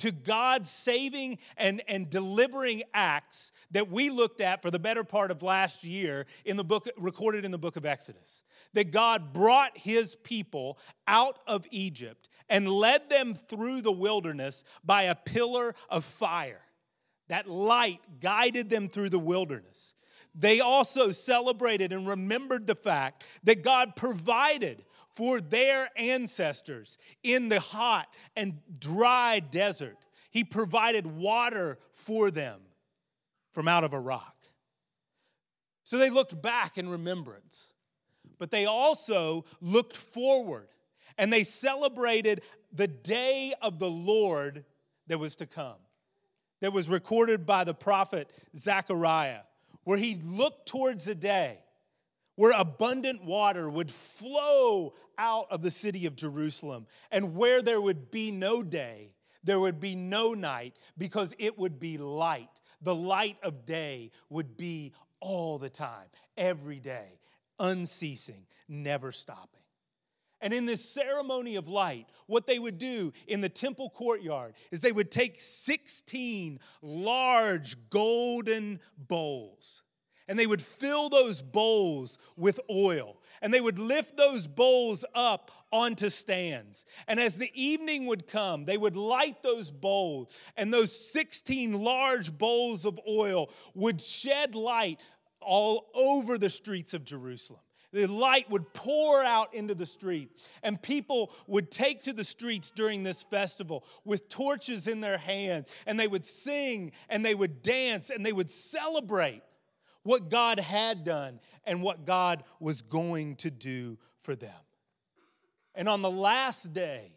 to 0.00 0.10
God's 0.10 0.70
saving 0.70 1.38
and, 1.58 1.82
and 1.86 2.08
delivering 2.08 2.82
acts 2.94 3.52
that 3.70 3.90
we 3.90 4.08
looked 4.08 4.40
at 4.40 4.62
for 4.62 4.70
the 4.70 4.78
better 4.78 5.04
part 5.04 5.30
of 5.30 5.42
last 5.42 5.84
year 5.84 6.24
in 6.46 6.56
the 6.56 6.64
book 6.64 6.88
recorded 6.96 7.44
in 7.44 7.50
the 7.50 7.58
book 7.58 7.76
of 7.76 7.84
Exodus. 7.84 8.42
That 8.72 8.92
God 8.92 9.34
brought 9.34 9.76
his 9.76 10.16
people 10.16 10.78
out 11.06 11.38
of 11.46 11.66
Egypt 11.70 12.30
and 12.48 12.66
led 12.66 13.10
them 13.10 13.34
through 13.34 13.82
the 13.82 13.92
wilderness 13.92 14.64
by 14.82 15.02
a 15.02 15.14
pillar 15.14 15.74
of 15.90 16.04
fire. 16.04 16.62
That 17.28 17.48
light 17.48 18.00
guided 18.20 18.70
them 18.70 18.88
through 18.88 19.10
the 19.10 19.18
wilderness. 19.18 19.94
They 20.34 20.60
also 20.60 21.10
celebrated 21.10 21.92
and 21.92 22.08
remembered 22.08 22.66
the 22.66 22.74
fact 22.74 23.26
that 23.44 23.62
God 23.62 23.96
provided 23.96 24.82
for 25.12 25.40
their 25.40 25.90
ancestors 25.96 26.98
in 27.22 27.48
the 27.48 27.60
hot 27.60 28.06
and 28.36 28.58
dry 28.78 29.40
desert. 29.40 29.96
He 30.30 30.44
provided 30.44 31.06
water 31.06 31.78
for 31.92 32.30
them 32.30 32.60
from 33.52 33.66
out 33.66 33.84
of 33.84 33.92
a 33.92 34.00
rock. 34.00 34.36
So 35.82 35.98
they 35.98 36.10
looked 36.10 36.40
back 36.40 36.78
in 36.78 36.88
remembrance, 36.88 37.72
but 38.38 38.52
they 38.52 38.64
also 38.64 39.44
looked 39.60 39.96
forward 39.96 40.68
and 41.18 41.32
they 41.32 41.42
celebrated 41.42 42.42
the 42.72 42.86
day 42.86 43.52
of 43.60 43.80
the 43.80 43.90
Lord 43.90 44.64
that 45.08 45.18
was 45.18 45.34
to 45.36 45.46
come, 45.46 45.78
that 46.60 46.72
was 46.72 46.88
recorded 46.88 47.44
by 47.44 47.64
the 47.64 47.74
prophet 47.74 48.32
Zechariah, 48.56 49.40
where 49.82 49.98
he 49.98 50.20
looked 50.24 50.68
towards 50.68 51.08
a 51.08 51.14
day 51.16 51.58
where 52.40 52.52
abundant 52.52 53.22
water 53.22 53.68
would 53.68 53.90
flow 53.90 54.94
out 55.18 55.46
of 55.50 55.60
the 55.60 55.70
city 55.70 56.06
of 56.06 56.16
Jerusalem, 56.16 56.86
and 57.10 57.36
where 57.36 57.60
there 57.60 57.82
would 57.82 58.10
be 58.10 58.30
no 58.30 58.62
day, 58.62 59.12
there 59.44 59.60
would 59.60 59.78
be 59.78 59.94
no 59.94 60.32
night, 60.32 60.74
because 60.96 61.34
it 61.38 61.58
would 61.58 61.78
be 61.78 61.98
light. 61.98 62.62
The 62.80 62.94
light 62.94 63.36
of 63.42 63.66
day 63.66 64.10
would 64.30 64.56
be 64.56 64.94
all 65.20 65.58
the 65.58 65.68
time, 65.68 66.06
every 66.38 66.80
day, 66.80 67.20
unceasing, 67.58 68.46
never 68.70 69.12
stopping. 69.12 69.60
And 70.40 70.54
in 70.54 70.64
this 70.64 70.82
ceremony 70.82 71.56
of 71.56 71.68
light, 71.68 72.06
what 72.26 72.46
they 72.46 72.58
would 72.58 72.78
do 72.78 73.12
in 73.26 73.42
the 73.42 73.50
temple 73.50 73.90
courtyard 73.90 74.54
is 74.70 74.80
they 74.80 74.92
would 74.92 75.10
take 75.10 75.38
16 75.38 76.58
large 76.80 77.76
golden 77.90 78.80
bowls 78.96 79.82
and 80.30 80.38
they 80.38 80.46
would 80.46 80.62
fill 80.62 81.08
those 81.08 81.42
bowls 81.42 82.16
with 82.36 82.60
oil 82.70 83.16
and 83.42 83.52
they 83.52 83.60
would 83.60 83.80
lift 83.80 84.16
those 84.16 84.46
bowls 84.46 85.04
up 85.12 85.50
onto 85.72 86.08
stands. 86.08 86.84
And 87.08 87.18
as 87.18 87.36
the 87.36 87.50
evening 87.52 88.06
would 88.06 88.28
come, 88.28 88.64
they 88.64 88.76
would 88.76 88.94
light 88.94 89.42
those 89.42 89.70
bowls, 89.70 90.28
and 90.56 90.72
those 90.72 90.92
16 90.92 91.82
large 91.82 92.36
bowls 92.36 92.84
of 92.84 93.00
oil 93.08 93.50
would 93.74 94.00
shed 94.00 94.54
light 94.54 95.00
all 95.40 95.90
over 95.94 96.38
the 96.38 96.50
streets 96.50 96.94
of 96.94 97.04
Jerusalem. 97.04 97.60
The 97.92 98.06
light 98.06 98.48
would 98.50 98.72
pour 98.72 99.24
out 99.24 99.52
into 99.52 99.74
the 99.74 99.86
street, 99.86 100.30
and 100.62 100.80
people 100.80 101.32
would 101.48 101.72
take 101.72 102.04
to 102.04 102.12
the 102.12 102.22
streets 102.22 102.70
during 102.70 103.02
this 103.02 103.22
festival 103.22 103.84
with 104.04 104.28
torches 104.28 104.86
in 104.86 105.00
their 105.00 105.18
hands, 105.18 105.74
and 105.86 105.98
they 105.98 106.06
would 106.06 106.24
sing 106.24 106.92
and 107.08 107.24
they 107.24 107.34
would 107.34 107.62
dance 107.62 108.10
and 108.10 108.24
they 108.24 108.32
would 108.32 108.50
celebrate 108.50 109.42
what 110.02 110.30
God 110.30 110.58
had 110.58 111.04
done 111.04 111.40
and 111.64 111.82
what 111.82 112.06
God 112.06 112.44
was 112.58 112.82
going 112.82 113.36
to 113.36 113.50
do 113.50 113.98
for 114.22 114.34
them. 114.34 114.50
And 115.74 115.88
on 115.88 116.02
the 116.02 116.10
last 116.10 116.72
day 116.72 117.12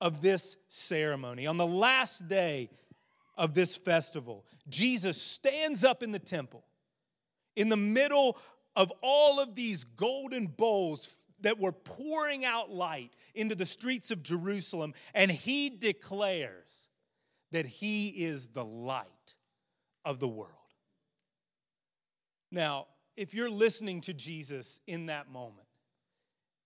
of 0.00 0.22
this 0.22 0.56
ceremony, 0.68 1.46
on 1.46 1.56
the 1.56 1.66
last 1.66 2.28
day 2.28 2.70
of 3.36 3.54
this 3.54 3.76
festival, 3.76 4.44
Jesus 4.68 5.20
stands 5.20 5.84
up 5.84 6.02
in 6.02 6.12
the 6.12 6.18
temple 6.18 6.64
in 7.56 7.68
the 7.68 7.76
middle 7.76 8.38
of 8.76 8.92
all 9.02 9.40
of 9.40 9.56
these 9.56 9.82
golden 9.84 10.46
bowls 10.46 11.18
that 11.40 11.58
were 11.58 11.72
pouring 11.72 12.44
out 12.44 12.70
light 12.70 13.10
into 13.34 13.54
the 13.54 13.66
streets 13.66 14.10
of 14.10 14.22
Jerusalem, 14.22 14.94
and 15.14 15.30
he 15.30 15.68
declares 15.70 16.88
that 17.50 17.66
he 17.66 18.08
is 18.08 18.48
the 18.48 18.64
light 18.64 19.34
of 20.04 20.20
the 20.20 20.28
world. 20.28 20.57
Now, 22.50 22.86
if 23.16 23.34
you're 23.34 23.50
listening 23.50 24.00
to 24.02 24.12
Jesus 24.14 24.80
in 24.86 25.06
that 25.06 25.30
moment, 25.30 25.66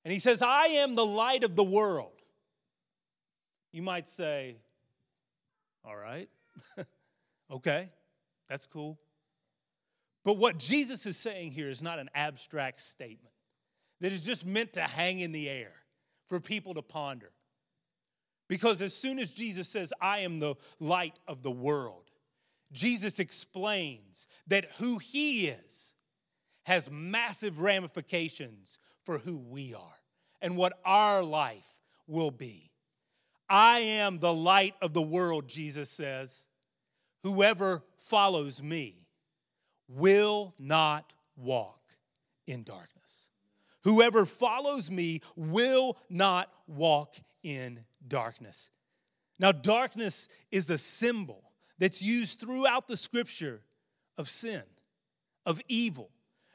and 0.04 0.12
he 0.12 0.18
says, 0.18 0.42
I 0.42 0.66
am 0.66 0.94
the 0.94 1.06
light 1.06 1.44
of 1.44 1.56
the 1.56 1.64
world, 1.64 2.12
you 3.72 3.82
might 3.82 4.08
say, 4.08 4.56
All 5.84 5.96
right, 5.96 6.28
okay, 7.50 7.88
that's 8.48 8.66
cool. 8.66 8.98
But 10.24 10.34
what 10.34 10.58
Jesus 10.58 11.06
is 11.06 11.16
saying 11.16 11.50
here 11.50 11.68
is 11.68 11.82
not 11.82 11.98
an 11.98 12.10
abstract 12.14 12.80
statement 12.80 13.34
that 14.00 14.12
is 14.12 14.24
just 14.24 14.46
meant 14.46 14.74
to 14.74 14.82
hang 14.82 15.20
in 15.20 15.32
the 15.32 15.48
air 15.48 15.72
for 16.26 16.38
people 16.38 16.74
to 16.74 16.82
ponder. 16.82 17.30
Because 18.48 18.82
as 18.82 18.94
soon 18.94 19.18
as 19.18 19.32
Jesus 19.32 19.68
says, 19.68 19.92
I 20.00 20.20
am 20.20 20.38
the 20.38 20.54
light 20.78 21.18
of 21.26 21.42
the 21.42 21.50
world, 21.50 22.10
Jesus 22.72 23.18
explains 23.18 24.26
that 24.46 24.64
who 24.78 24.98
he 24.98 25.48
is 25.48 25.94
has 26.64 26.90
massive 26.90 27.60
ramifications 27.60 28.78
for 29.04 29.18
who 29.18 29.36
we 29.36 29.74
are 29.74 30.00
and 30.40 30.56
what 30.56 30.78
our 30.84 31.22
life 31.22 31.78
will 32.06 32.30
be. 32.30 32.70
I 33.48 33.80
am 33.80 34.18
the 34.18 34.32
light 34.32 34.74
of 34.80 34.92
the 34.92 35.02
world, 35.02 35.48
Jesus 35.48 35.90
says. 35.90 36.46
Whoever 37.22 37.82
follows 37.98 38.62
me 38.62 39.08
will 39.88 40.54
not 40.58 41.12
walk 41.36 41.80
in 42.46 42.62
darkness. 42.62 43.28
Whoever 43.84 44.24
follows 44.24 44.90
me 44.90 45.20
will 45.36 45.98
not 46.08 46.50
walk 46.66 47.16
in 47.42 47.80
darkness. 48.06 48.70
Now, 49.38 49.52
darkness 49.52 50.28
is 50.50 50.70
a 50.70 50.78
symbol 50.78 51.51
that's 51.82 52.00
used 52.00 52.38
throughout 52.38 52.86
the 52.86 52.96
scripture 52.96 53.60
of 54.16 54.28
sin, 54.28 54.62
of 55.44 55.60
evil, 55.66 56.10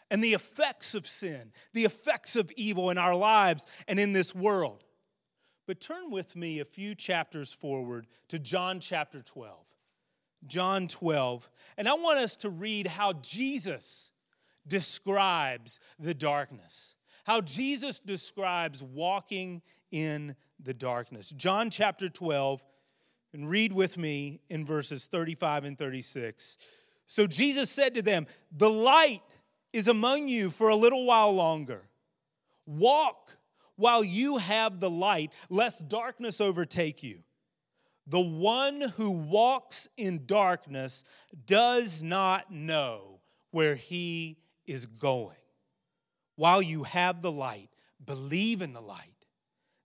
and 0.10 0.24
the 0.24 0.34
effects 0.34 0.96
of 0.96 1.06
sin, 1.06 1.52
the 1.74 1.84
effects 1.84 2.38
of 2.38 2.50
evil 2.56 2.90
in 2.92 2.98
our 2.98 3.14
lives 3.14 3.66
and 3.90 4.00
in 4.00 4.14
this 4.14 4.34
world. 4.34 4.86
But 5.66 5.82
turn 5.82 6.12
with 6.12 6.38
me 6.38 6.62
a 6.62 6.66
few 6.66 6.96
chapters 6.96 7.52
forward 7.52 8.08
to 8.30 8.40
John 8.40 8.80
chapter 8.80 9.22
12. 9.22 9.54
John 10.46 10.88
12. 10.88 11.50
And 11.78 11.90
I 11.90 11.96
want 11.96 12.20
us 12.20 12.38
to 12.38 12.50
read 12.50 12.88
how 12.88 13.12
Jesus 13.12 14.14
describes 14.66 15.82
the 16.00 16.14
darkness, 16.14 16.96
how 17.26 17.42
Jesus 17.42 18.00
describes 18.00 18.82
walking 18.82 19.62
in 19.92 20.38
the 20.64 20.74
darkness. 20.74 21.32
John 21.36 21.70
chapter 21.70 22.08
12, 22.08 22.64
and 23.34 23.50
read 23.50 23.74
with 23.74 23.98
me 23.98 24.42
in 24.50 24.66
verses 24.66 25.08
35 25.08 25.66
and 25.66 25.78
36. 25.78 26.58
So 27.08 27.28
Jesus 27.28 27.70
said 27.70 27.96
to 27.96 28.02
them, 28.02 28.28
The 28.52 28.70
light 28.70 29.22
is 29.74 29.88
among 29.88 30.28
you 30.28 30.50
for 30.50 30.70
a 30.70 30.76
little 30.76 31.06
while 31.06 31.34
longer. 31.34 31.84
Walk 32.66 33.38
while 33.76 34.04
you 34.04 34.38
have 34.38 34.80
the 34.80 34.90
light, 34.90 35.32
lest 35.50 35.88
darkness 35.88 36.42
overtake 36.42 37.04
you. 37.04 37.20
The 38.08 38.20
one 38.20 38.82
who 38.82 39.12
walks 39.12 39.88
in 39.98 40.26
darkness 40.26 41.04
does 41.46 42.02
not 42.02 42.52
know 42.52 43.20
where 43.52 43.76
he 43.76 44.38
is 44.66 44.86
going. 44.86 45.36
While 46.36 46.62
you 46.62 46.84
have 46.84 47.22
the 47.22 47.32
light, 47.32 47.70
believe 48.04 48.62
in 48.62 48.74
the 48.74 48.82
light 48.82 49.26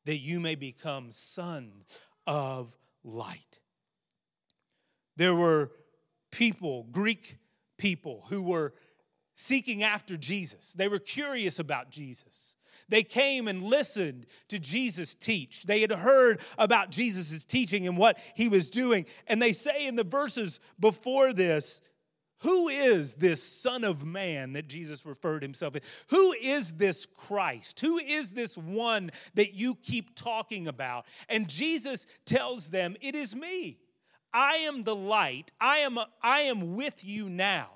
that 0.04 0.18
you 0.18 0.40
may 0.40 0.54
become 0.54 1.10
sons 1.10 1.98
of 2.26 2.76
light. 3.04 3.60
There 5.16 5.34
were 5.34 5.70
people, 6.30 6.84
Greek 6.90 7.36
people, 7.78 8.24
who 8.28 8.42
were 8.42 8.74
seeking 9.34 9.82
after 9.82 10.16
Jesus. 10.16 10.72
They 10.72 10.88
were 10.88 10.98
curious 10.98 11.58
about 11.58 11.90
Jesus. 11.90 12.56
They 12.88 13.02
came 13.02 13.48
and 13.48 13.62
listened 13.62 14.26
to 14.48 14.58
Jesus 14.58 15.14
teach. 15.14 15.64
They 15.64 15.80
had 15.80 15.92
heard 15.92 16.40
about 16.58 16.90
Jesus' 16.90 17.44
teaching 17.44 17.86
and 17.86 17.96
what 17.96 18.18
he 18.34 18.48
was 18.48 18.70
doing. 18.70 19.06
And 19.26 19.40
they 19.40 19.52
say 19.52 19.86
in 19.86 19.96
the 19.96 20.04
verses 20.04 20.60
before 20.78 21.32
this, 21.32 21.80
who 22.42 22.68
is 22.68 23.14
this 23.14 23.40
Son 23.40 23.84
of 23.84 24.04
Man 24.04 24.54
that 24.54 24.66
Jesus 24.66 25.06
referred 25.06 25.42
himself 25.42 25.74
to? 25.74 25.80
Who 26.08 26.32
is 26.32 26.72
this 26.72 27.06
Christ? 27.06 27.78
Who 27.78 27.98
is 27.98 28.32
this 28.32 28.58
one 28.58 29.12
that 29.34 29.54
you 29.54 29.76
keep 29.76 30.16
talking 30.16 30.66
about? 30.66 31.06
And 31.28 31.48
Jesus 31.48 32.04
tells 32.24 32.68
them, 32.68 32.96
It 33.00 33.14
is 33.14 33.36
me. 33.36 33.78
I 34.34 34.56
am 34.56 34.82
the 34.82 34.96
light. 34.96 35.52
I 35.60 35.78
am, 35.78 36.00
I 36.20 36.40
am 36.40 36.74
with 36.74 37.04
you 37.04 37.28
now. 37.28 37.68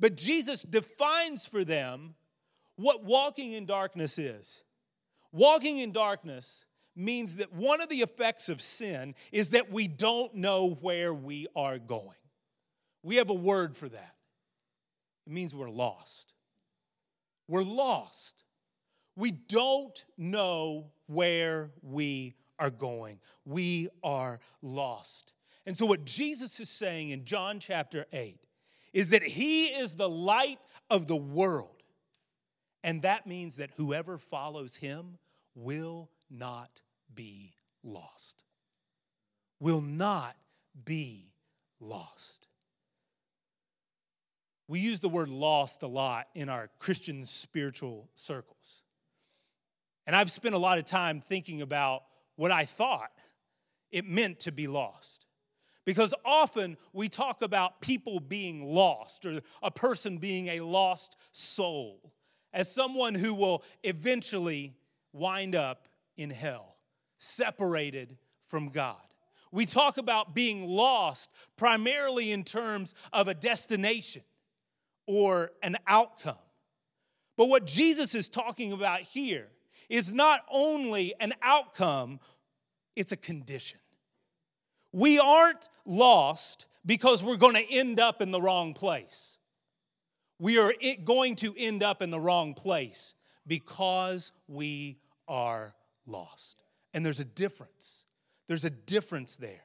But 0.00 0.16
Jesus 0.16 0.62
defines 0.62 1.46
for 1.46 1.64
them 1.64 2.16
what 2.74 3.04
walking 3.04 3.52
in 3.52 3.66
darkness 3.66 4.18
is. 4.18 4.64
Walking 5.30 5.78
in 5.78 5.92
darkness 5.92 6.64
means 6.96 7.36
that 7.36 7.52
one 7.52 7.80
of 7.80 7.88
the 7.88 8.02
effects 8.02 8.48
of 8.48 8.60
sin 8.60 9.14
is 9.30 9.50
that 9.50 9.70
we 9.70 9.86
don't 9.86 10.34
know 10.34 10.76
where 10.80 11.14
we 11.14 11.46
are 11.54 11.78
going. 11.78 12.16
We 13.06 13.16
have 13.16 13.30
a 13.30 13.34
word 13.34 13.76
for 13.76 13.88
that. 13.88 14.16
It 15.28 15.32
means 15.32 15.54
we're 15.54 15.70
lost. 15.70 16.34
We're 17.46 17.62
lost. 17.62 18.42
We 19.14 19.30
don't 19.30 20.04
know 20.18 20.90
where 21.06 21.70
we 21.82 22.34
are 22.58 22.68
going. 22.68 23.20
We 23.44 23.90
are 24.02 24.40
lost. 24.60 25.34
And 25.66 25.76
so, 25.76 25.86
what 25.86 26.04
Jesus 26.04 26.58
is 26.58 26.68
saying 26.68 27.10
in 27.10 27.24
John 27.24 27.60
chapter 27.60 28.06
8 28.12 28.40
is 28.92 29.10
that 29.10 29.22
He 29.22 29.66
is 29.66 29.94
the 29.94 30.08
light 30.08 30.58
of 30.90 31.06
the 31.06 31.14
world. 31.14 31.84
And 32.82 33.02
that 33.02 33.24
means 33.24 33.54
that 33.54 33.70
whoever 33.76 34.18
follows 34.18 34.74
Him 34.74 35.18
will 35.54 36.10
not 36.28 36.80
be 37.14 37.54
lost. 37.84 38.42
Will 39.60 39.80
not 39.80 40.34
be 40.84 41.30
lost. 41.78 42.35
We 44.68 44.80
use 44.80 45.00
the 45.00 45.08
word 45.08 45.28
lost 45.28 45.82
a 45.82 45.86
lot 45.86 46.26
in 46.34 46.48
our 46.48 46.70
Christian 46.78 47.24
spiritual 47.24 48.08
circles. 48.14 48.82
And 50.06 50.14
I've 50.14 50.30
spent 50.30 50.54
a 50.54 50.58
lot 50.58 50.78
of 50.78 50.84
time 50.84 51.20
thinking 51.20 51.62
about 51.62 52.02
what 52.36 52.50
I 52.50 52.64
thought 52.64 53.10
it 53.90 54.04
meant 54.04 54.40
to 54.40 54.52
be 54.52 54.66
lost. 54.66 55.26
Because 55.84 56.12
often 56.24 56.76
we 56.92 57.08
talk 57.08 57.42
about 57.42 57.80
people 57.80 58.18
being 58.18 58.74
lost 58.74 59.24
or 59.24 59.40
a 59.62 59.70
person 59.70 60.18
being 60.18 60.48
a 60.48 60.60
lost 60.60 61.16
soul 61.30 62.12
as 62.52 62.70
someone 62.70 63.14
who 63.14 63.34
will 63.34 63.62
eventually 63.84 64.74
wind 65.12 65.54
up 65.54 65.88
in 66.16 66.30
hell, 66.30 66.76
separated 67.18 68.16
from 68.46 68.70
God. 68.70 68.96
We 69.52 69.64
talk 69.64 69.96
about 69.96 70.34
being 70.34 70.66
lost 70.66 71.30
primarily 71.56 72.32
in 72.32 72.42
terms 72.42 72.94
of 73.12 73.28
a 73.28 73.34
destination 73.34 74.22
or 75.06 75.52
an 75.62 75.76
outcome. 75.86 76.36
But 77.36 77.46
what 77.46 77.66
Jesus 77.66 78.14
is 78.14 78.28
talking 78.28 78.72
about 78.72 79.00
here 79.00 79.48
is 79.88 80.12
not 80.12 80.40
only 80.50 81.14
an 81.20 81.34
outcome, 81.42 82.20
it's 82.94 83.12
a 83.12 83.16
condition. 83.16 83.78
We 84.92 85.18
aren't 85.18 85.68
lost 85.84 86.66
because 86.84 87.22
we're 87.22 87.36
going 87.36 87.54
to 87.54 87.72
end 87.72 88.00
up 88.00 88.22
in 88.22 88.30
the 88.30 88.40
wrong 88.40 88.72
place. 88.72 89.36
We 90.38 90.58
are 90.58 90.72
going 91.04 91.36
to 91.36 91.54
end 91.56 91.82
up 91.82 92.02
in 92.02 92.10
the 92.10 92.20
wrong 92.20 92.54
place 92.54 93.14
because 93.46 94.32
we 94.48 94.98
are 95.28 95.74
lost. 96.06 96.62
And 96.94 97.04
there's 97.04 97.20
a 97.20 97.24
difference. 97.24 98.04
There's 98.48 98.64
a 98.64 98.70
difference 98.70 99.36
there. 99.36 99.64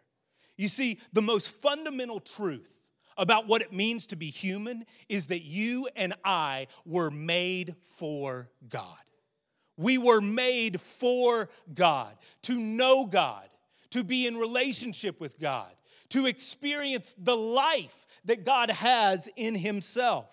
You 0.58 0.68
see, 0.68 1.00
the 1.14 1.22
most 1.22 1.50
fundamental 1.50 2.20
truth 2.20 2.81
about 3.18 3.48
what 3.48 3.62
it 3.62 3.74
means 3.74 4.08
to 4.08 4.16
be 4.16 4.30
human 4.30 4.86
is 5.10 5.28
that 5.28 5.44
you 5.44 5.88
and 5.96 6.14
I 6.24 6.68
were 6.86 7.12
made 7.12 7.76
for 7.98 8.50
God. 8.70 8.86
We 9.78 9.98
were 9.98 10.22
made 10.22 10.80
for 10.80 11.50
God, 11.74 12.16
to 12.44 12.60
know 12.60 13.06
God, 13.06 13.48
to 13.92 14.04
be 14.04 14.28
in 14.28 14.38
relationship 14.38 15.20
with 15.20 15.40
God, 15.40 15.72
to 16.10 16.26
experience 16.26 17.16
the 17.18 17.36
life 17.36 18.06
that 18.26 18.46
God 18.46 18.70
has 18.70 19.30
in 19.36 19.56
Himself. 19.56 20.30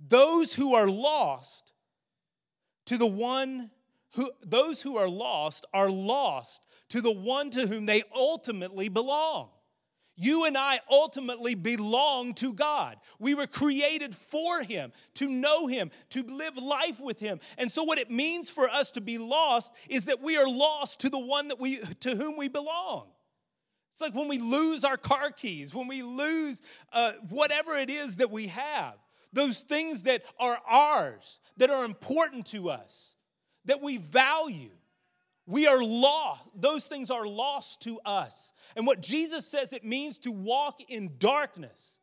Those 0.00 0.54
who 0.54 0.74
are 0.74 0.88
lost 0.88 1.72
to 2.86 2.98
the 2.98 3.06
one 3.06 3.70
who, 4.14 4.30
those 4.42 4.80
who 4.80 4.96
are 4.96 5.08
lost 5.08 5.66
are 5.74 5.90
lost 5.90 6.60
to 6.90 7.00
the 7.00 7.10
one 7.10 7.50
to 7.50 7.66
whom 7.66 7.86
they 7.86 8.04
ultimately 8.14 8.88
belong. 8.88 9.50
You 10.16 10.44
and 10.44 10.56
I 10.56 10.80
ultimately 10.88 11.54
belong 11.54 12.34
to 12.34 12.52
God. 12.52 12.98
We 13.18 13.34
were 13.34 13.48
created 13.48 14.14
for 14.14 14.62
Him, 14.62 14.92
to 15.14 15.28
know 15.28 15.66
Him, 15.66 15.90
to 16.10 16.22
live 16.22 16.56
life 16.56 17.00
with 17.00 17.18
Him. 17.18 17.40
And 17.58 17.70
so, 17.70 17.82
what 17.82 17.98
it 17.98 18.10
means 18.10 18.48
for 18.48 18.68
us 18.68 18.92
to 18.92 19.00
be 19.00 19.18
lost 19.18 19.72
is 19.88 20.04
that 20.04 20.22
we 20.22 20.36
are 20.36 20.48
lost 20.48 21.00
to 21.00 21.10
the 21.10 21.18
one 21.18 21.48
that 21.48 21.58
we, 21.58 21.78
to 22.00 22.14
whom 22.14 22.36
we 22.36 22.48
belong. 22.48 23.08
It's 23.92 24.00
like 24.00 24.14
when 24.14 24.28
we 24.28 24.38
lose 24.38 24.84
our 24.84 24.96
car 24.96 25.30
keys, 25.30 25.74
when 25.74 25.88
we 25.88 26.02
lose 26.02 26.62
uh, 26.92 27.12
whatever 27.28 27.76
it 27.76 27.90
is 27.90 28.16
that 28.16 28.30
we 28.30 28.48
have, 28.48 28.94
those 29.32 29.60
things 29.60 30.04
that 30.04 30.22
are 30.38 30.58
ours, 30.66 31.40
that 31.58 31.70
are 31.70 31.84
important 31.84 32.46
to 32.46 32.70
us, 32.70 33.14
that 33.64 33.82
we 33.82 33.96
value. 33.98 34.70
We 35.46 35.66
are 35.66 35.82
lost. 35.82 36.42
Those 36.54 36.86
things 36.86 37.10
are 37.10 37.26
lost 37.26 37.82
to 37.82 38.00
us. 38.00 38.52
And 38.76 38.86
what 38.86 39.02
Jesus 39.02 39.46
says 39.46 39.72
it 39.72 39.84
means 39.84 40.18
to 40.20 40.32
walk 40.32 40.80
in 40.88 41.12
darkness 41.18 41.98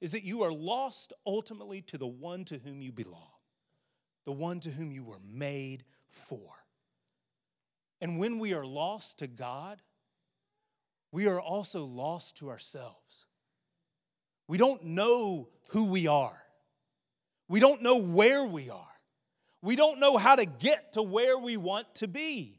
is 0.00 0.12
that 0.12 0.24
you 0.24 0.42
are 0.42 0.52
lost 0.52 1.12
ultimately 1.26 1.82
to 1.82 1.98
the 1.98 2.06
one 2.06 2.44
to 2.46 2.58
whom 2.58 2.80
you 2.80 2.92
belong, 2.92 3.32
the 4.24 4.32
one 4.32 4.60
to 4.60 4.70
whom 4.70 4.90
you 4.90 5.04
were 5.04 5.20
made 5.30 5.84
for. 6.08 6.40
And 8.00 8.18
when 8.18 8.38
we 8.38 8.54
are 8.54 8.64
lost 8.64 9.18
to 9.18 9.26
God, 9.26 9.82
we 11.10 11.26
are 11.26 11.40
also 11.40 11.84
lost 11.84 12.36
to 12.38 12.48
ourselves. 12.48 13.26
We 14.46 14.56
don't 14.56 14.84
know 14.84 15.48
who 15.70 15.84
we 15.84 16.06
are. 16.06 16.38
We 17.48 17.60
don't 17.60 17.82
know 17.82 17.96
where 17.96 18.44
we 18.44 18.70
are. 18.70 18.84
We 19.62 19.74
don't 19.74 19.98
know 20.00 20.16
how 20.16 20.36
to 20.36 20.46
get 20.46 20.92
to 20.92 21.02
where 21.02 21.36
we 21.36 21.56
want 21.56 21.94
to 21.96 22.08
be. 22.08 22.57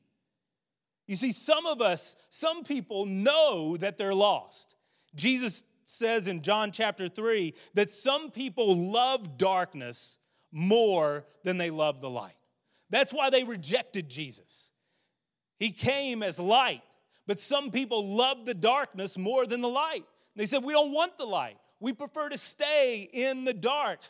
You 1.10 1.16
see, 1.16 1.32
some 1.32 1.66
of 1.66 1.82
us, 1.82 2.16
some 2.30 2.64
people 2.64 3.08
know 3.08 3.76
that 3.78 3.98
they're 3.98 4.14
lost. 4.14 4.76
Jesus 5.16 5.64
says 5.84 6.28
in 6.28 6.44
John 6.44 6.72
chapter 6.72 7.10
3 7.10 7.56
that 7.74 7.90
some 7.90 8.30
people 8.30 8.78
love 8.78 9.36
darkness 9.36 10.20
more 10.52 11.26
than 11.44 11.58
they 11.58 11.72
love 11.72 12.00
the 12.00 12.12
light. 12.12 12.38
That's 12.92 13.12
why 13.12 13.32
they 13.32 13.44
rejected 13.44 14.08
Jesus. 14.08 14.70
He 15.58 15.72
came 15.72 16.22
as 16.22 16.38
light, 16.38 16.84
but 17.26 17.40
some 17.40 17.72
people 17.72 18.16
love 18.16 18.46
the 18.46 18.54
darkness 18.54 19.18
more 19.18 19.48
than 19.48 19.62
the 19.62 19.68
light. 19.68 20.06
They 20.36 20.46
said, 20.46 20.64
We 20.64 20.74
don't 20.74 20.94
want 20.94 21.18
the 21.18 21.26
light. 21.26 21.58
We 21.80 21.92
prefer 21.92 22.30
to 22.30 22.38
stay 22.38 23.10
in 23.12 23.46
the 23.46 23.54
dark. 23.54 24.02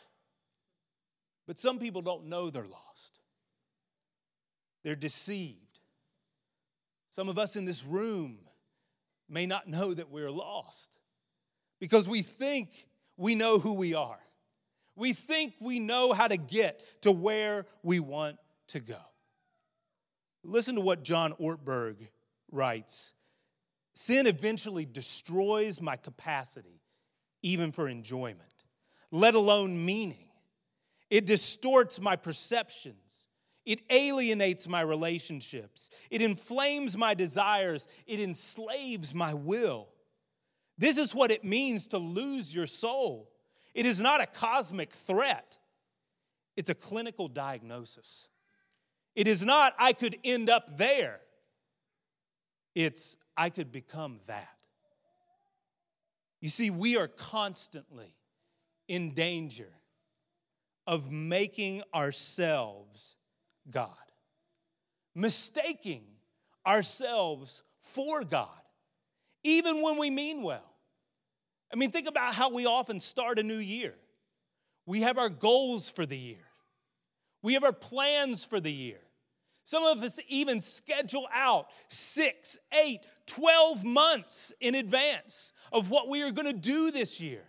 But 1.46 1.58
some 1.58 1.78
people 1.78 2.02
don't 2.02 2.26
know 2.26 2.50
they're 2.50 2.66
lost, 2.66 3.20
they're 4.84 4.94
deceived. 4.94 5.69
Some 7.10 7.28
of 7.28 7.38
us 7.38 7.56
in 7.56 7.64
this 7.64 7.84
room 7.84 8.38
may 9.28 9.46
not 9.46 9.68
know 9.68 9.92
that 9.92 10.10
we're 10.10 10.30
lost 10.30 10.98
because 11.80 12.08
we 12.08 12.22
think 12.22 12.86
we 13.16 13.34
know 13.34 13.58
who 13.58 13.74
we 13.74 13.94
are. 13.94 14.18
We 14.96 15.12
think 15.12 15.54
we 15.60 15.78
know 15.78 16.12
how 16.12 16.28
to 16.28 16.36
get 16.36 17.02
to 17.02 17.12
where 17.12 17.66
we 17.82 18.00
want 18.00 18.36
to 18.68 18.80
go. 18.80 19.00
Listen 20.44 20.76
to 20.76 20.80
what 20.80 21.02
John 21.02 21.34
Ortberg 21.40 21.96
writes 22.50 23.12
Sin 23.94 24.26
eventually 24.26 24.86
destroys 24.86 25.80
my 25.80 25.96
capacity, 25.96 26.80
even 27.42 27.72
for 27.72 27.88
enjoyment, 27.88 28.40
let 29.10 29.34
alone 29.34 29.84
meaning. 29.84 30.28
It 31.10 31.26
distorts 31.26 32.00
my 32.00 32.14
perceptions. 32.14 32.94
It 33.70 33.82
alienates 33.88 34.66
my 34.66 34.80
relationships. 34.80 35.90
It 36.10 36.22
inflames 36.22 36.96
my 36.96 37.14
desires. 37.14 37.86
It 38.04 38.18
enslaves 38.18 39.14
my 39.14 39.32
will. 39.32 39.86
This 40.76 40.96
is 40.96 41.14
what 41.14 41.30
it 41.30 41.44
means 41.44 41.86
to 41.88 41.98
lose 41.98 42.52
your 42.52 42.66
soul. 42.66 43.30
It 43.72 43.86
is 43.86 44.00
not 44.00 44.20
a 44.20 44.26
cosmic 44.26 44.92
threat, 44.92 45.56
it's 46.56 46.68
a 46.68 46.74
clinical 46.74 47.28
diagnosis. 47.28 48.26
It 49.14 49.28
is 49.28 49.44
not, 49.44 49.74
I 49.78 49.92
could 49.92 50.18
end 50.24 50.50
up 50.50 50.76
there. 50.76 51.20
It's, 52.74 53.16
I 53.36 53.50
could 53.50 53.70
become 53.70 54.18
that. 54.26 54.48
You 56.40 56.48
see, 56.48 56.70
we 56.70 56.96
are 56.96 57.06
constantly 57.06 58.16
in 58.88 59.14
danger 59.14 59.70
of 60.88 61.12
making 61.12 61.82
ourselves 61.94 63.16
God, 63.68 63.94
mistaking 65.14 66.04
ourselves 66.66 67.62
for 67.82 68.22
God, 68.22 68.48
even 69.42 69.82
when 69.82 69.98
we 69.98 70.10
mean 70.10 70.42
well. 70.42 70.70
I 71.72 71.76
mean, 71.76 71.90
think 71.90 72.08
about 72.08 72.34
how 72.34 72.50
we 72.50 72.66
often 72.66 73.00
start 73.00 73.38
a 73.38 73.42
new 73.42 73.58
year. 73.58 73.94
We 74.86 75.02
have 75.02 75.18
our 75.18 75.28
goals 75.28 75.88
for 75.88 76.04
the 76.04 76.18
year, 76.18 76.44
we 77.42 77.54
have 77.54 77.64
our 77.64 77.72
plans 77.72 78.44
for 78.44 78.60
the 78.60 78.72
year. 78.72 79.00
Some 79.64 79.84
of 79.84 80.02
us 80.02 80.18
even 80.26 80.60
schedule 80.60 81.28
out 81.32 81.68
six, 81.86 82.58
eight, 82.72 83.02
12 83.26 83.84
months 83.84 84.52
in 84.60 84.74
advance 84.74 85.52
of 85.70 85.90
what 85.90 86.08
we 86.08 86.22
are 86.22 86.32
going 86.32 86.48
to 86.48 86.52
do 86.52 86.90
this 86.90 87.20
year. 87.20 87.44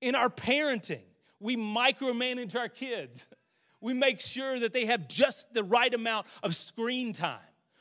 In 0.00 0.16
our 0.16 0.28
parenting, 0.28 1.04
we 1.38 1.56
micromanage 1.56 2.56
our 2.56 2.68
kids. 2.68 3.28
We 3.82 3.92
make 3.92 4.20
sure 4.20 4.60
that 4.60 4.72
they 4.72 4.86
have 4.86 5.08
just 5.08 5.52
the 5.52 5.64
right 5.64 5.92
amount 5.92 6.26
of 6.42 6.54
screen 6.54 7.12
time. 7.12 7.40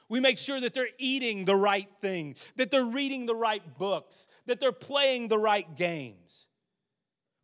We 0.09 0.19
make 0.19 0.39
sure 0.39 0.59
that 0.59 0.73
they're 0.73 0.89
eating 0.97 1.45
the 1.45 1.55
right 1.55 1.87
things, 2.01 2.43
that 2.57 2.69
they're 2.69 2.83
reading 2.83 3.27
the 3.27 3.35
right 3.35 3.61
books, 3.77 4.27
that 4.47 4.59
they're 4.59 4.73
playing 4.73 5.29
the 5.29 5.37
right 5.37 5.73
games 5.77 6.47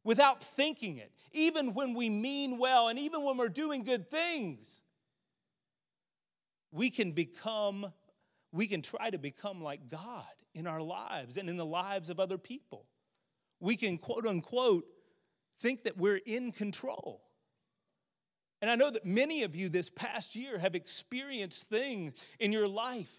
without 0.04 0.44
thinking 0.44 0.98
it, 0.98 1.12
even 1.32 1.74
when 1.74 1.94
we 1.94 2.10
mean 2.10 2.58
well 2.58 2.88
and 2.88 2.98
even 2.98 3.24
when 3.24 3.38
we're 3.38 3.48
doing 3.48 3.84
good 3.84 4.10
things. 4.10 4.82
We 6.72 6.90
can 6.90 7.12
become, 7.12 7.94
we 8.52 8.68
can 8.68 8.82
try 8.82 9.12
to 9.12 9.18
become 9.18 9.62
like 9.62 9.90
God 9.90 10.24
in 10.54 10.66
our 10.66 10.82
lives 10.82 11.38
and 11.38 11.50
in 11.50 11.58
the 11.58 11.66
lives 11.66 12.10
of 12.10 12.20
other 12.20 12.38
people. 12.38 12.86
We 13.60 13.78
can, 13.78 13.98
quote 13.98 14.26
unquote, 14.26 14.86
think 15.60 15.84
that 15.84 15.98
we're 15.98 16.22
in 16.26 16.52
control. 16.52 17.27
And 18.62 18.72
I 18.72 18.76
know 18.76 18.90
that 18.90 19.06
many 19.06 19.44
of 19.44 19.56
you 19.56 19.70
this 19.70 19.90
past 19.90 20.36
year 20.36 20.58
have 20.58 20.76
experienced 20.76 21.70
things 21.70 22.26
in 22.40 22.52
your 22.52 22.68
life 22.68 23.12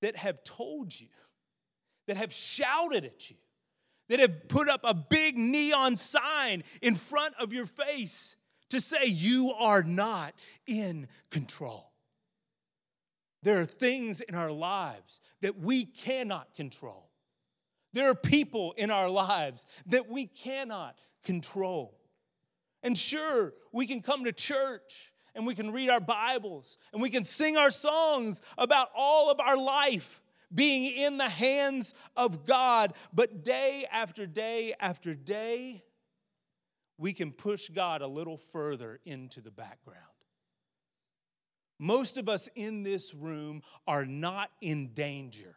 that 0.00 0.16
have 0.16 0.42
told 0.44 0.98
you, 0.98 1.08
that 2.06 2.16
have 2.16 2.32
shouted 2.32 3.04
at 3.04 3.28
you, 3.30 3.36
that 4.08 4.18
have 4.18 4.48
put 4.48 4.68
up 4.68 4.80
a 4.82 4.94
big 4.94 5.36
neon 5.36 5.96
sign 5.96 6.64
in 6.80 6.96
front 6.96 7.34
of 7.38 7.52
your 7.52 7.66
face 7.66 8.34
to 8.70 8.80
say 8.80 9.04
you 9.04 9.52
are 9.52 9.82
not 9.82 10.34
in 10.66 11.06
control. 11.30 11.90
There 13.42 13.60
are 13.60 13.66
things 13.66 14.20
in 14.20 14.34
our 14.34 14.50
lives 14.50 15.20
that 15.42 15.58
we 15.58 15.84
cannot 15.84 16.54
control. 16.54 17.10
There 17.92 18.08
are 18.08 18.14
people 18.14 18.72
in 18.76 18.90
our 18.90 19.08
lives 19.08 19.66
that 19.86 20.08
we 20.08 20.26
cannot 20.26 20.96
control. 21.22 21.98
And 22.82 22.96
sure, 22.96 23.54
we 23.72 23.86
can 23.86 24.00
come 24.00 24.24
to 24.24 24.32
church 24.32 25.12
and 25.34 25.46
we 25.46 25.54
can 25.54 25.70
read 25.70 25.90
our 25.90 26.00
Bibles 26.00 26.78
and 26.92 27.02
we 27.02 27.10
can 27.10 27.24
sing 27.24 27.56
our 27.56 27.70
songs 27.70 28.40
about 28.58 28.88
all 28.94 29.30
of 29.30 29.40
our 29.40 29.56
life 29.56 30.22
being 30.52 30.96
in 30.96 31.18
the 31.18 31.28
hands 31.28 31.94
of 32.16 32.46
God. 32.46 32.94
But 33.12 33.44
day 33.44 33.86
after 33.90 34.26
day 34.26 34.74
after 34.80 35.14
day, 35.14 35.84
we 36.98 37.12
can 37.12 37.32
push 37.32 37.68
God 37.68 38.02
a 38.02 38.06
little 38.06 38.36
further 38.36 39.00
into 39.04 39.40
the 39.40 39.50
background. 39.50 40.04
Most 41.78 42.18
of 42.18 42.28
us 42.28 42.48
in 42.54 42.82
this 42.82 43.14
room 43.14 43.62
are 43.86 44.04
not 44.04 44.50
in 44.60 44.92
danger 44.92 45.56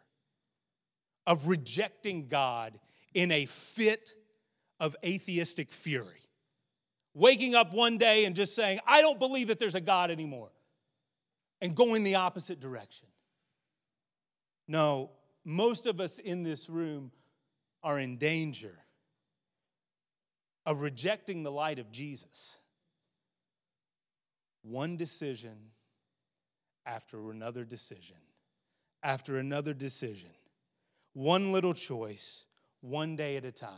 of 1.26 1.48
rejecting 1.48 2.28
God 2.28 2.78
in 3.12 3.30
a 3.30 3.44
fit 3.44 4.14
of 4.84 4.94
atheistic 5.04 5.72
fury. 5.72 6.28
Waking 7.14 7.54
up 7.54 7.72
one 7.72 7.96
day 7.96 8.24
and 8.24 8.36
just 8.36 8.54
saying, 8.54 8.80
I 8.86 9.00
don't 9.00 9.18
believe 9.18 9.48
that 9.48 9.58
there's 9.58 9.74
a 9.74 9.80
God 9.80 10.10
anymore, 10.10 10.50
and 11.60 11.74
going 11.74 12.02
the 12.02 12.16
opposite 12.16 12.60
direction. 12.60 13.08
No, 14.68 15.10
most 15.44 15.86
of 15.86 16.00
us 16.00 16.18
in 16.18 16.42
this 16.42 16.68
room 16.68 17.12
are 17.82 17.98
in 17.98 18.18
danger 18.18 18.74
of 20.66 20.80
rejecting 20.80 21.42
the 21.42 21.52
light 21.52 21.78
of 21.78 21.90
Jesus. 21.90 22.58
One 24.62 24.96
decision 24.96 25.70
after 26.84 27.30
another 27.30 27.64
decision, 27.64 28.16
after 29.02 29.38
another 29.38 29.72
decision 29.72 30.30
one 31.14 31.52
little 31.52 31.74
choice, 31.74 32.44
one 32.80 33.16
day 33.16 33.36
at 33.36 33.44
a 33.44 33.52
time, 33.52 33.70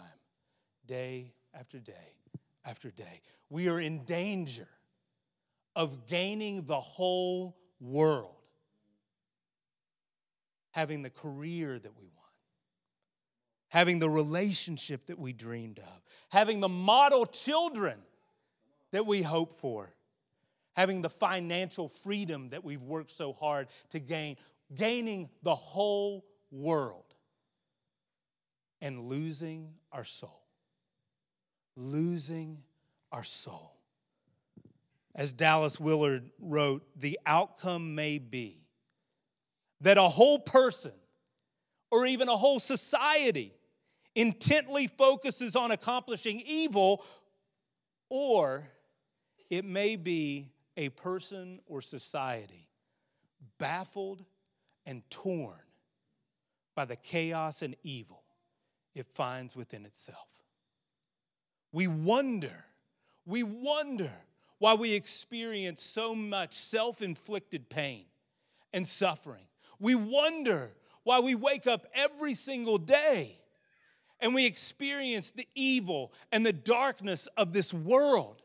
day 0.87 1.33
after 1.55 1.79
day 1.79 2.17
after 2.65 2.91
day. 2.91 3.21
We 3.49 3.69
are 3.69 3.81
in 3.81 4.05
danger 4.05 4.69
of 5.75 6.07
gaining 6.07 6.67
the 6.67 6.81
whole 6.81 7.57
world, 7.81 8.35
having 10.71 11.03
the 11.03 11.11
career 11.11 11.79
that 11.79 11.99
we 11.99 12.07
want, 12.07 12.33
having 13.69 13.99
the 13.99 14.09
relationship 14.09 15.07
that 15.07 15.19
we 15.19 15.33
dreamed 15.33 15.79
of, 15.79 16.03
having 16.29 16.61
the 16.61 16.69
model 16.69 17.27
children 17.27 17.99
that 18.91 19.07
we 19.07 19.23
hope 19.23 19.59
for, 19.59 19.93
having 20.75 21.03
the 21.03 21.11
financial 21.11 21.89
freedom 21.89 22.49
that 22.51 22.65
we've 22.65 22.83
worked 22.83 23.11
so 23.11 23.33
hard 23.33 23.69
to 23.91 23.99
gain, 23.99 24.37
gaining 24.75 25.29
the 25.43 25.55
whole 25.55 26.25
world, 26.51 27.15
and 28.81 29.09
losing 29.09 29.73
our 29.93 30.05
soul. 30.05 30.46
Losing 31.77 32.63
our 33.13 33.25
soul. 33.25 33.73
As 35.15 35.33
Dallas 35.33 35.79
Willard 35.81 36.31
wrote, 36.39 36.83
the 36.99 37.19
outcome 37.25 37.95
may 37.95 38.19
be 38.19 38.67
that 39.81 39.99
a 39.99 40.09
whole 40.09 40.39
person 40.39 40.93
or 41.91 42.07
even 42.07 42.29
a 42.29 42.37
whole 42.37 42.61
society 42.61 43.53
intently 44.15 44.87
focuses 44.87 45.57
on 45.57 45.71
accomplishing 45.71 46.43
evil, 46.45 47.05
or 48.09 48.65
it 49.51 49.65
may 49.65 49.97
be 49.97 50.53
a 50.77 50.89
person 50.91 51.61
or 51.67 51.81
society 51.81 52.69
baffled 53.59 54.25
and 54.85 55.03
torn 55.11 55.61
by 56.75 56.85
the 56.85 56.97
chaos 56.97 57.63
and 57.63 57.77
evil 57.83 58.23
it 58.95 59.07
finds 59.15 59.55
within 59.55 59.85
itself. 59.85 60.36
We 61.77 61.89
wonder, 61.89 62.65
we 63.27 63.43
wonder 63.43 64.11
why 64.57 64.73
we 64.73 64.95
experience 64.95 65.83
so 65.83 66.15
much 66.15 66.55
self 66.55 67.03
inflicted 67.03 67.69
pain 67.69 68.07
and 68.73 68.87
suffering. 68.87 69.45
We 69.79 69.95
wonder 69.95 70.71
why 71.03 71.21
we 71.21 71.35
wake 71.35 71.67
up 71.67 71.87
every 71.95 72.33
single 72.33 72.79
day 72.79 73.39
and 74.21 74.35
we 74.35 74.47
experience 74.47 75.33
the 75.33 75.47
evil 75.55 76.15
and 76.33 76.47
the 76.47 76.53
darkness 76.55 77.29
of 77.37 77.53
this 77.53 77.75
world. 77.75 78.41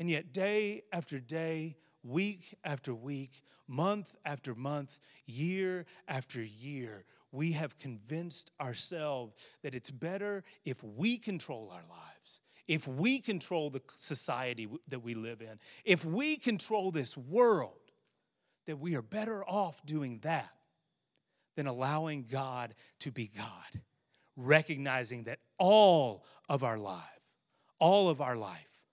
And 0.00 0.10
yet, 0.10 0.32
day 0.32 0.82
after 0.92 1.20
day, 1.20 1.76
week 2.02 2.56
after 2.64 2.92
week, 2.92 3.44
month 3.68 4.16
after 4.24 4.56
month, 4.56 5.00
year 5.24 5.86
after 6.08 6.42
year, 6.42 7.04
we 7.32 7.52
have 7.52 7.78
convinced 7.78 8.50
ourselves 8.60 9.34
that 9.62 9.74
it's 9.74 9.90
better 9.90 10.44
if 10.64 10.82
we 10.82 11.18
control 11.18 11.70
our 11.72 11.84
lives, 11.88 12.40
if 12.66 12.86
we 12.88 13.20
control 13.20 13.70
the 13.70 13.82
society 13.96 14.68
that 14.88 15.00
we 15.00 15.14
live 15.14 15.40
in, 15.40 15.58
if 15.84 16.04
we 16.04 16.36
control 16.36 16.90
this 16.90 17.16
world, 17.16 17.72
that 18.66 18.78
we 18.78 18.94
are 18.94 19.02
better 19.02 19.44
off 19.44 19.84
doing 19.84 20.18
that 20.22 20.50
than 21.56 21.66
allowing 21.66 22.24
God 22.30 22.74
to 23.00 23.10
be 23.10 23.28
God, 23.28 23.82
recognizing 24.36 25.24
that 25.24 25.40
all 25.58 26.24
of 26.48 26.62
our 26.62 26.78
life, 26.78 27.02
all 27.78 28.08
of 28.10 28.20
our 28.20 28.36
life, 28.36 28.84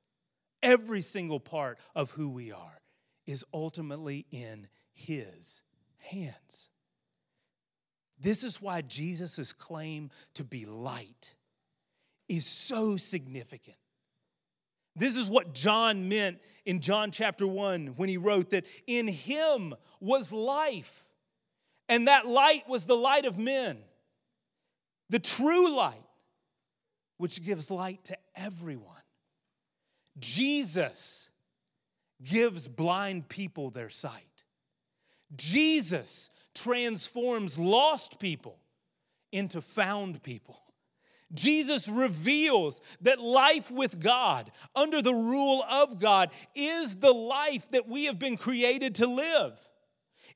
every 0.63 1.01
single 1.01 1.39
part 1.39 1.77
of 1.93 2.11
who 2.11 2.29
we 2.29 2.51
are 2.51 2.81
is 3.27 3.45
ultimately 3.53 4.25
in 4.31 4.67
His 4.93 5.61
hands. 5.97 6.69
This 8.25 8.43
is 8.43 8.59
why 8.59 8.81
Jesus' 8.81 9.53
claim 9.53 10.09
to 10.33 10.43
be 10.43 10.65
light 10.65 11.35
is 12.27 12.43
so 12.43 12.97
significant. 12.97 13.77
This 14.95 15.15
is 15.15 15.29
what 15.29 15.53
John 15.53 16.09
meant 16.09 16.39
in 16.65 16.79
John 16.79 17.11
chapter 17.11 17.45
1 17.45 17.93
when 17.97 18.09
he 18.09 18.17
wrote 18.17 18.49
that 18.49 18.65
in 18.88 19.07
him 19.07 19.75
was 19.99 20.31
life, 20.31 21.05
and 21.88 22.07
that 22.07 22.25
light 22.25 22.67
was 22.67 22.88
the 22.88 22.97
light 22.97 23.25
of 23.25 23.38
men, 23.38 23.77
the 25.11 25.19
true 25.19 25.75
light, 25.75 26.07
which 27.17 27.43
gives 27.43 27.69
light 27.69 28.05
to 28.05 28.17
everyone. 28.35 28.95
Jesus 30.17 31.29
gives 32.23 32.67
blind 32.67 33.29
people 33.29 33.69
their 33.69 33.91
sight. 33.91 34.43
Jesus 35.35 36.31
transforms 36.55 37.59
lost 37.59 38.19
people 38.19 38.57
into 39.31 39.61
found 39.61 40.23
people. 40.23 40.59
Jesus 41.33 41.87
reveals 41.87 42.81
that 43.01 43.19
life 43.19 43.69
with 43.69 43.99
God, 43.99 44.51
under 44.75 45.01
the 45.01 45.13
rule 45.13 45.63
of 45.69 45.99
God, 45.99 46.29
is 46.55 46.95
the 46.97 47.11
life 47.11 47.69
that 47.71 47.87
we 47.87 48.05
have 48.05 48.17
been 48.17 48.37
created 48.37 48.95
to 48.95 49.07
live. 49.07 49.53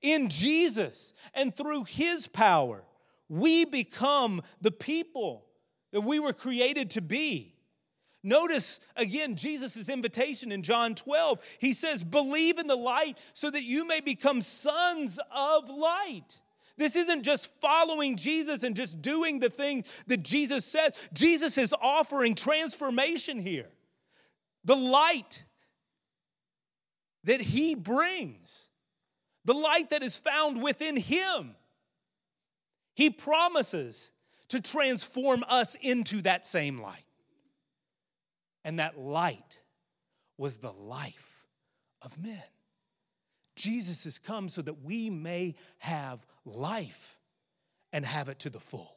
In 0.01 0.29
Jesus 0.29 1.13
and 1.33 1.55
through 1.55 1.85
His 1.85 2.27
power, 2.27 2.83
we 3.29 3.65
become 3.65 4.41
the 4.61 4.71
people 4.71 5.45
that 5.91 6.01
we 6.01 6.19
were 6.19 6.33
created 6.33 6.91
to 6.91 7.01
be. 7.01 7.55
Notice 8.23 8.81
again 8.95 9.35
Jesus' 9.35 9.87
invitation 9.87 10.51
in 10.51 10.61
John 10.61 10.93
12. 10.95 11.39
He 11.59 11.73
says, 11.73 12.03
Believe 12.03 12.59
in 12.59 12.67
the 12.67 12.75
light 12.75 13.17
so 13.33 13.49
that 13.49 13.63
you 13.63 13.87
may 13.87 14.01
become 14.01 14.41
sons 14.41 15.19
of 15.33 15.69
light. 15.69 16.39
This 16.77 16.95
isn't 16.95 17.23
just 17.23 17.51
following 17.59 18.15
Jesus 18.15 18.63
and 18.63 18.75
just 18.75 19.01
doing 19.01 19.39
the 19.39 19.49
things 19.49 19.91
that 20.07 20.23
Jesus 20.23 20.65
says. 20.65 20.93
Jesus 21.13 21.57
is 21.57 21.73
offering 21.81 22.35
transformation 22.35 23.39
here. 23.39 23.67
The 24.63 24.77
light 24.77 25.43
that 27.25 27.41
he 27.41 27.75
brings, 27.75 28.67
the 29.43 29.53
light 29.53 29.89
that 29.89 30.03
is 30.03 30.17
found 30.17 30.63
within 30.63 30.95
him. 30.95 31.55
He 32.95 33.09
promises 33.09 34.11
to 34.49 34.59
transform 34.61 35.43
us 35.47 35.75
into 35.81 36.21
that 36.21 36.45
same 36.45 36.81
light. 36.81 37.03
And 38.69 38.77
that 38.77 38.99
light 38.99 39.57
was 40.37 40.59
the 40.59 40.71
life 40.71 41.47
of 42.03 42.15
men. 42.23 42.43
Jesus 43.55 44.03
has 44.03 44.19
come 44.19 44.47
so 44.47 44.61
that 44.61 44.83
we 44.83 45.09
may 45.09 45.55
have 45.79 46.23
life 46.45 47.17
and 47.91 48.05
have 48.05 48.29
it 48.29 48.37
to 48.41 48.51
the 48.51 48.59
full. 48.59 48.95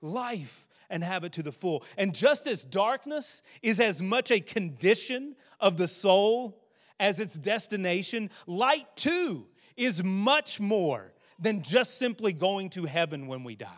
Life 0.00 0.68
and 0.88 1.02
have 1.02 1.24
it 1.24 1.32
to 1.32 1.42
the 1.42 1.50
full. 1.50 1.82
And 1.98 2.14
just 2.14 2.46
as 2.46 2.62
darkness 2.64 3.42
is 3.62 3.80
as 3.80 4.00
much 4.00 4.30
a 4.30 4.38
condition 4.38 5.34
of 5.58 5.76
the 5.76 5.88
soul 5.88 6.62
as 7.00 7.18
its 7.18 7.34
destination, 7.34 8.30
light 8.46 8.86
too 8.94 9.48
is 9.76 10.04
much 10.04 10.60
more 10.60 11.12
than 11.40 11.62
just 11.62 11.98
simply 11.98 12.32
going 12.32 12.70
to 12.70 12.84
heaven 12.84 13.26
when 13.26 13.42
we 13.42 13.56
die. 13.56 13.68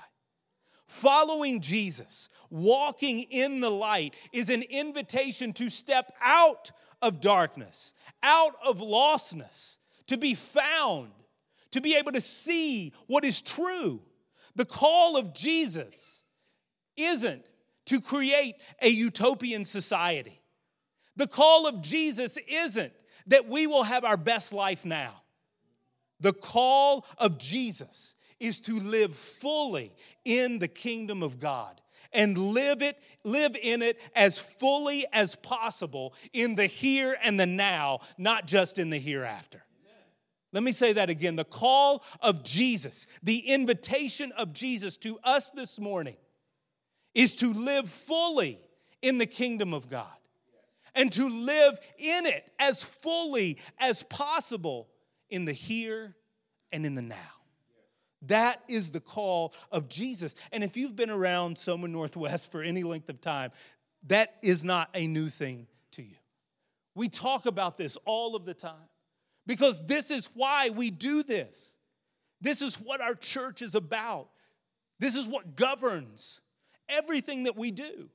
Following 0.86 1.60
Jesus, 1.60 2.28
walking 2.48 3.20
in 3.22 3.60
the 3.60 3.70
light, 3.70 4.14
is 4.32 4.48
an 4.48 4.62
invitation 4.62 5.52
to 5.54 5.68
step 5.68 6.12
out 6.20 6.70
of 7.02 7.20
darkness, 7.20 7.92
out 8.22 8.54
of 8.64 8.78
lostness, 8.78 9.78
to 10.06 10.16
be 10.16 10.34
found, 10.34 11.10
to 11.72 11.80
be 11.80 11.96
able 11.96 12.12
to 12.12 12.20
see 12.20 12.92
what 13.06 13.24
is 13.24 13.42
true. 13.42 14.00
The 14.54 14.64
call 14.64 15.16
of 15.16 15.34
Jesus 15.34 16.22
isn't 16.96 17.44
to 17.86 18.00
create 18.00 18.56
a 18.80 18.88
utopian 18.88 19.64
society. 19.64 20.40
The 21.16 21.26
call 21.26 21.66
of 21.66 21.80
Jesus 21.80 22.38
isn't 22.48 22.92
that 23.26 23.48
we 23.48 23.66
will 23.66 23.84
have 23.84 24.04
our 24.04 24.16
best 24.16 24.52
life 24.52 24.84
now. 24.84 25.22
The 26.20 26.32
call 26.32 27.04
of 27.18 27.38
Jesus 27.38 28.14
is 28.40 28.60
to 28.60 28.78
live 28.78 29.14
fully 29.14 29.94
in 30.24 30.58
the 30.58 30.68
kingdom 30.68 31.22
of 31.22 31.38
God 31.38 31.80
and 32.12 32.36
live 32.36 32.82
it 32.82 32.98
live 33.24 33.56
in 33.60 33.82
it 33.82 33.98
as 34.14 34.38
fully 34.38 35.06
as 35.12 35.34
possible 35.36 36.14
in 36.32 36.54
the 36.54 36.66
here 36.66 37.16
and 37.22 37.38
the 37.38 37.46
now 37.46 38.00
not 38.18 38.46
just 38.46 38.78
in 38.78 38.90
the 38.90 38.98
hereafter. 38.98 39.62
Let 40.52 40.62
me 40.62 40.72
say 40.72 40.94
that 40.94 41.10
again. 41.10 41.36
The 41.36 41.44
call 41.44 42.04
of 42.20 42.42
Jesus 42.42 43.06
the 43.22 43.38
invitation 43.38 44.32
of 44.32 44.52
Jesus 44.52 44.96
to 44.98 45.18
us 45.24 45.50
this 45.50 45.78
morning 45.78 46.16
is 47.14 47.34
to 47.36 47.52
live 47.52 47.88
fully 47.88 48.60
in 49.02 49.18
the 49.18 49.26
kingdom 49.26 49.74
of 49.74 49.88
God 49.88 50.06
and 50.94 51.12
to 51.12 51.28
live 51.28 51.78
in 51.98 52.26
it 52.26 52.50
as 52.58 52.82
fully 52.82 53.58
as 53.78 54.02
possible 54.04 54.88
in 55.28 55.44
the 55.44 55.52
here 55.52 56.14
and 56.72 56.86
in 56.86 56.94
the 56.94 57.02
now 57.02 57.35
that 58.28 58.62
is 58.68 58.90
the 58.90 59.00
call 59.00 59.54
of 59.70 59.88
Jesus. 59.88 60.34
And 60.52 60.64
if 60.64 60.76
you've 60.76 60.96
been 60.96 61.10
around 61.10 61.58
Soma 61.58 61.88
Northwest 61.88 62.50
for 62.52 62.62
any 62.62 62.82
length 62.82 63.08
of 63.08 63.20
time, 63.20 63.50
that 64.06 64.36
is 64.42 64.62
not 64.62 64.90
a 64.94 65.06
new 65.06 65.28
thing 65.28 65.66
to 65.92 66.02
you. 66.02 66.16
We 66.94 67.08
talk 67.08 67.46
about 67.46 67.76
this 67.76 67.96
all 68.04 68.36
of 68.36 68.44
the 68.44 68.54
time 68.54 68.88
because 69.46 69.84
this 69.86 70.10
is 70.10 70.30
why 70.34 70.70
we 70.70 70.90
do 70.90 71.22
this. 71.22 71.76
This 72.40 72.62
is 72.62 72.76
what 72.76 73.00
our 73.00 73.14
church 73.14 73.62
is 73.62 73.74
about. 73.74 74.28
This 74.98 75.14
is 75.14 75.26
what 75.28 75.56
governs 75.56 76.40
everything 76.88 77.44
that 77.44 77.56
we 77.56 77.70
do. 77.70 78.08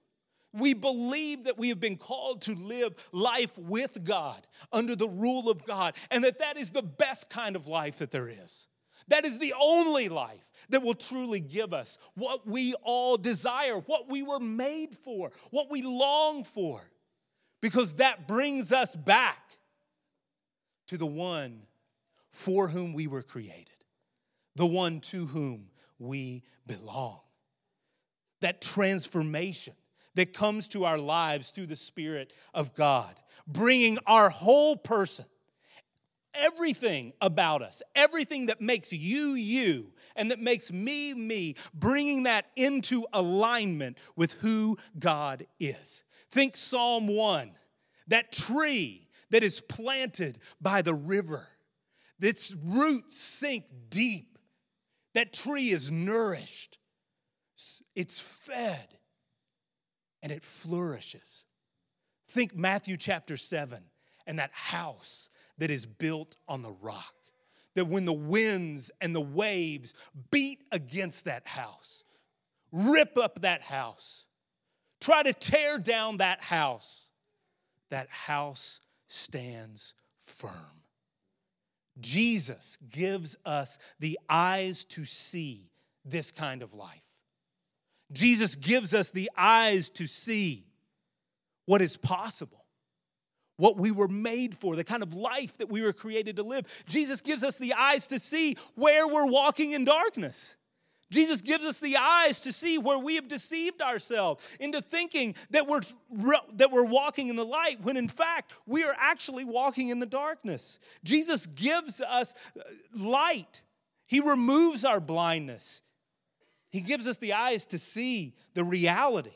We 0.54 0.74
believe 0.74 1.46
that 1.46 1.58
we 1.58 1.70
have 1.70 1.80
been 1.80 1.98
called 1.98 2.42
to 2.44 2.56
live 2.56 2.94
life 3.14 3.58
with 3.58 4.04
God, 4.04 4.46
under 4.74 4.96
the 4.98 5.08
rule 5.08 5.50
of 5.50 5.66
God, 5.66 5.96
and 6.10 6.24
that 6.26 6.40
that 6.40 6.58
is 6.58 6.72
the 6.72 6.82
best 6.82 7.30
kind 7.30 7.56
of 7.56 7.68
life 7.68 8.00
that 8.00 8.12
there 8.12 8.28
is. 8.28 8.68
That 9.12 9.26
is 9.26 9.40
the 9.40 9.54
only 9.60 10.08
life 10.08 10.50
that 10.70 10.82
will 10.82 10.96
truly 10.96 11.42
give 11.42 11.74
us 11.74 12.00
what 12.16 12.48
we 12.48 12.74
all 12.76 13.18
desire, 13.18 13.76
what 13.76 14.10
we 14.10 14.24
were 14.24 14.40
made 14.40 14.96
for, 14.96 15.32
what 15.50 15.70
we 15.70 15.82
long 15.82 16.46
for. 16.46 16.82
because 17.62 17.94
that 17.96 18.28
brings 18.28 18.72
us 18.72 18.96
back 18.96 19.58
to 20.88 20.98
the 20.98 21.06
one 21.06 21.62
for 22.32 22.68
whom 22.68 22.94
we 22.94 23.08
were 23.08 23.22
created, 23.22 23.68
the 24.56 24.66
one 24.66 25.00
to 25.00 25.28
whom 25.28 25.70
we 26.00 26.44
belong. 26.66 27.20
That 28.42 28.62
transformation 28.62 29.76
that 30.16 30.34
comes 30.34 30.68
to 30.70 30.86
our 30.86 30.98
lives 30.98 31.52
through 31.52 31.68
the 31.68 31.76
Spirit 31.76 32.34
of 32.54 32.74
God, 32.74 33.16
bringing 33.48 34.00
our 34.08 34.30
whole 34.30 34.76
person, 34.76 35.26
everything 36.34 37.14
about 37.22 37.62
us, 37.62 37.82
everything 37.96 38.48
that 38.48 38.62
makes 38.62 38.92
you 38.92 39.34
you 39.34 39.92
and 40.16 40.32
that 40.32 40.40
makes 40.40 40.72
me 40.72 41.14
me, 41.14 41.56
bringing 41.74 42.24
that 42.24 42.46
into 42.56 43.06
alignment 43.14 43.98
with 44.16 44.34
who 44.34 44.78
God 44.98 45.46
is. 45.60 46.04
Think 46.32 46.58
Psalm 46.58 47.08
1, 47.08 47.52
that 48.08 48.32
tree 48.32 49.08
that 49.30 49.44
is 49.44 49.62
planted 49.62 50.40
by 50.60 50.82
the 50.82 50.94
river, 50.94 51.48
its 52.20 52.56
roots 52.64 53.18
sink 53.18 53.66
deep. 53.90 54.38
That 55.14 55.34
tree 55.34 55.72
is 55.72 55.92
nourished, 55.92 56.78
it's 57.96 58.22
fed, 58.22 58.96
and 60.24 60.32
it 60.32 60.42
flourishes. 60.42 61.44
Think 62.30 62.56
Matthew 62.56 62.96
chapter 62.96 63.36
7 63.36 63.84
and 64.26 64.40
that 64.40 64.52
house 64.54 65.30
that 65.62 65.70
is 65.70 65.86
built 65.86 66.38
on 66.48 66.64
the 66.64 66.72
rock. 66.82 67.14
That 67.76 67.86
when 67.86 68.06
the 68.06 68.12
winds 68.12 68.90
and 69.00 69.16
the 69.16 69.22
waves 69.22 69.94
beat 70.32 70.64
against 70.72 71.26
that 71.26 71.48
house, 71.48 72.04
rip 72.72 73.16
up 73.16 73.42
that 73.42 73.62
house, 73.62 74.26
try 75.00 75.22
to 75.22 75.34
tear 75.34 75.78
down 75.78 76.18
that 76.18 76.42
house, 76.42 77.12
that 77.90 78.10
house 78.10 78.80
stands 79.08 79.94
firm. 80.18 80.82
Jesus 82.00 82.80
gives 82.90 83.38
us 83.46 83.78
the 84.00 84.18
eyes 84.28 84.84
to 84.86 85.06
see 85.06 85.70
this 86.04 86.32
kind 86.32 86.64
of 86.64 86.74
life. 86.74 87.04
Jesus 88.12 88.56
gives 88.56 88.96
us 88.96 89.12
the 89.12 89.30
eyes 89.38 89.92
to 89.92 90.08
see 90.08 90.66
what 91.68 91.84
is 91.84 91.98
possible, 91.98 92.61
what 93.62 93.78
we 93.78 93.92
were 93.92 94.08
made 94.08 94.58
for, 94.58 94.76
the 94.76 94.84
kind 94.84 95.04
of 95.04 95.14
life 95.14 95.60
that 95.60 95.70
we 95.70 95.84
were 95.84 95.94
created 95.94 96.38
to 96.38 96.42
live. 96.42 96.66
Jesus 96.88 97.22
gives 97.22 97.44
us 97.44 97.60
the 97.60 97.74
eyes 97.74 98.08
to 98.08 98.18
see 98.18 98.58
where 98.74 99.08
we're 99.08 99.28
walking 99.28 99.74
in 99.74 99.86
darkness. 99.86 100.56
Jesus 101.12 101.42
gives 101.42 101.64
us 101.64 101.78
the 101.78 101.96
eyes 101.96 102.42
to 102.42 102.52
see 102.52 102.80
where 102.80 102.98
we 102.98 103.18
have 103.18 103.28
deceived 103.28 103.80
ourselves 103.80 104.48
into 104.60 104.82
thinking 104.82 105.36
that 105.52 105.68
we're, 105.68 105.82
that 106.54 106.72
we're 106.72 106.86
walking 106.86 107.30
in 107.30 107.36
the 107.36 107.46
light 107.46 107.84
when 107.84 107.98
in 107.98 108.08
fact 108.08 108.56
we 108.66 108.84
are 108.84 108.96
actually 108.98 109.46
walking 109.46 109.90
in 109.90 110.00
the 110.00 110.08
darkness. 110.08 110.80
Jesus 111.04 111.46
gives 111.46 112.02
us 112.02 112.34
uh, 112.60 112.64
light, 112.96 113.62
He 114.08 114.22
removes 114.22 114.84
our 114.84 115.00
blindness. 115.00 115.84
He 116.72 116.82
gives 116.82 117.06
us 117.06 117.20
the 117.20 117.34
eyes 117.34 117.68
to 117.68 117.78
see 117.78 118.34
the 118.56 118.64
reality 118.64 119.36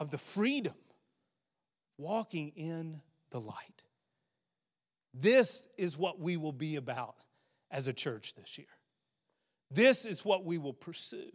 of 0.00 0.10
the 0.10 0.18
freedom 0.18 0.74
walking 1.98 2.52
in 2.56 3.00
the 3.34 3.40
light. 3.40 3.82
This 5.12 5.66
is 5.76 5.98
what 5.98 6.20
we 6.20 6.36
will 6.36 6.52
be 6.52 6.76
about 6.76 7.16
as 7.68 7.88
a 7.88 7.92
church 7.92 8.34
this 8.36 8.56
year. 8.58 8.68
This 9.72 10.04
is 10.04 10.24
what 10.24 10.44
we 10.44 10.56
will 10.56 10.72
pursue. 10.72 11.32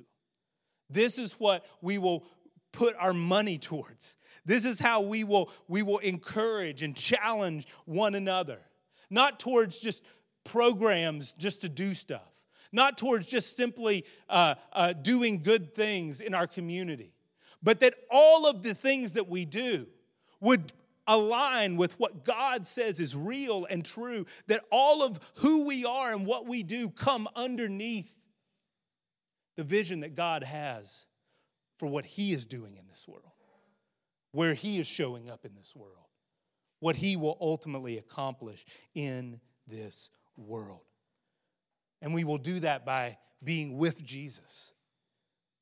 This 0.89 1.17
is 1.17 1.33
what 1.33 1.65
we 1.81 1.97
will 1.97 2.23
put 2.71 2.95
our 2.97 3.12
money 3.12 3.57
towards. 3.57 4.15
This 4.45 4.63
is 4.63 4.79
how 4.79 5.01
we 5.01 5.25
will, 5.25 5.51
we 5.67 5.81
will 5.81 5.97
encourage 5.97 6.83
and 6.83 6.95
challenge 6.95 7.67
one 7.83 8.15
another. 8.15 8.59
Not 9.09 9.38
towards 9.38 9.77
just 9.79 10.01
programs 10.45 11.33
just 11.33 11.59
to 11.62 11.69
do 11.69 11.93
stuff, 11.93 12.41
not 12.71 12.97
towards 12.97 13.27
just 13.27 13.57
simply 13.57 14.05
uh, 14.29 14.55
uh, 14.71 14.93
doing 14.93 15.43
good 15.43 15.75
things 15.75 16.21
in 16.21 16.33
our 16.33 16.47
community, 16.47 17.12
but 17.62 17.81
that 17.81 17.95
all 18.09 18.47
of 18.47 18.63
the 18.63 18.73
things 18.73 19.13
that 19.13 19.27
we 19.27 19.43
do 19.43 19.85
would 20.39 20.71
align 21.10 21.76
with 21.76 22.00
what 22.00 22.24
God 22.24 22.65
says 22.65 23.00
is 23.00 23.15
real 23.15 23.65
and 23.69 23.84
true, 23.84 24.26
that 24.48 24.63
all 24.72 25.04
of 25.04 25.19
who 25.36 25.65
we 25.65 25.84
are 25.84 26.13
and 26.13 26.26
what 26.26 26.48
we 26.48 26.62
do 26.63 26.89
come 26.89 27.28
underneath 27.36 28.13
the 29.58 29.63
vision 29.63 30.02
that 30.02 30.15
God 30.15 30.43
has 30.43 31.06
for 31.80 31.88
what 31.88 32.06
He 32.06 32.32
is 32.32 32.45
doing 32.45 32.78
in 32.78 32.88
this 32.88 33.08
world, 33.08 33.34
where 34.32 34.54
He 34.54 34.80
is 34.80 34.88
showing 34.88 35.30
up 35.30 35.45
in 35.45 35.56
this 35.56 35.76
world, 35.76 36.06
what 36.80 36.95
He 36.95 37.15
will 37.15 37.38
ultimately 37.41 37.98
accomplish 37.98 38.63
in 38.93 39.41
this 39.67 40.12
world. 40.38 40.82
And 42.02 42.13
we 42.13 42.24
will 42.24 42.38
do 42.38 42.60
that 42.60 42.86
by 42.86 43.17
being 43.43 43.78
with 43.78 44.04
Jesus, 44.04 44.72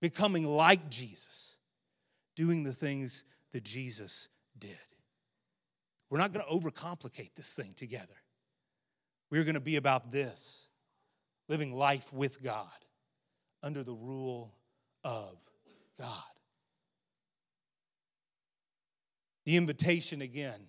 becoming 0.01 0.45
like 0.45 0.89
Jesus, 0.89 1.55
doing 2.35 2.63
the 2.63 2.73
things 2.73 3.23
that 3.53 3.63
Jesus 3.63 4.27
did. 4.59 4.77
We're 6.09 6.19
not 6.19 6.33
going 6.33 6.45
to 6.45 6.51
overcomplicate 6.51 7.31
this 7.35 7.53
thing 7.53 7.73
together. 7.75 8.15
We're 9.29 9.43
going 9.43 9.55
to 9.55 9.59
be 9.59 9.75
about 9.75 10.11
this 10.11 10.67
living 11.49 11.73
life 11.73 12.13
with 12.13 12.41
God 12.41 12.67
under 13.61 13.83
the 13.83 13.93
rule 13.93 14.53
of 15.03 15.37
God. 15.99 16.11
The 19.45 19.57
invitation 19.57 20.21
again 20.21 20.59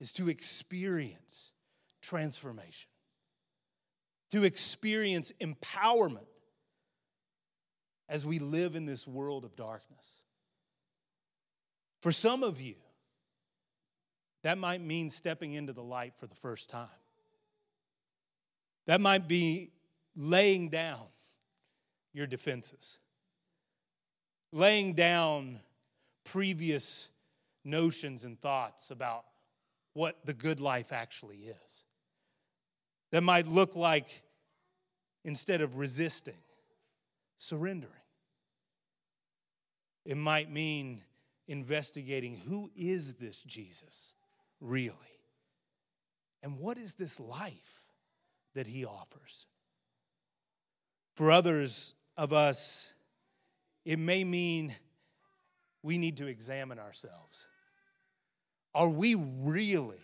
is 0.00 0.12
to 0.14 0.28
experience 0.28 1.52
transformation, 2.02 2.90
to 4.32 4.44
experience 4.44 5.32
empowerment 5.40 6.26
as 8.08 8.26
we 8.26 8.38
live 8.38 8.76
in 8.76 8.86
this 8.86 9.06
world 9.06 9.44
of 9.44 9.56
darkness. 9.56 10.20
For 12.02 12.12
some 12.12 12.42
of 12.42 12.60
you, 12.60 12.74
that 14.44 14.58
might 14.58 14.82
mean 14.82 15.08
stepping 15.08 15.54
into 15.54 15.72
the 15.72 15.82
light 15.82 16.12
for 16.18 16.26
the 16.26 16.34
first 16.34 16.68
time. 16.68 16.86
That 18.86 19.00
might 19.00 19.26
be 19.26 19.70
laying 20.14 20.68
down 20.68 21.00
your 22.12 22.26
defenses, 22.26 22.98
laying 24.52 24.92
down 24.92 25.60
previous 26.24 27.08
notions 27.64 28.26
and 28.26 28.38
thoughts 28.38 28.90
about 28.90 29.24
what 29.94 30.18
the 30.26 30.34
good 30.34 30.60
life 30.60 30.92
actually 30.92 31.38
is. 31.38 31.82
That 33.12 33.22
might 33.22 33.46
look 33.46 33.74
like, 33.74 34.22
instead 35.24 35.62
of 35.62 35.78
resisting, 35.78 36.34
surrendering. 37.38 37.92
It 40.04 40.18
might 40.18 40.52
mean 40.52 41.00
investigating 41.48 42.36
who 42.46 42.70
is 42.76 43.14
this 43.14 43.42
Jesus 43.42 44.14
really? 44.64 44.96
And 46.42 46.58
what 46.58 46.78
is 46.78 46.94
this 46.94 47.20
life 47.20 47.82
that 48.54 48.66
he 48.66 48.84
offers? 48.84 49.46
For 51.14 51.30
others, 51.30 51.94
of 52.16 52.32
us, 52.32 52.92
it 53.84 53.98
may 53.98 54.24
mean 54.24 54.74
we 55.82 55.98
need 55.98 56.16
to 56.18 56.26
examine 56.26 56.78
ourselves. 56.78 57.44
Are 58.74 58.88
we 58.88 59.14
really 59.14 60.00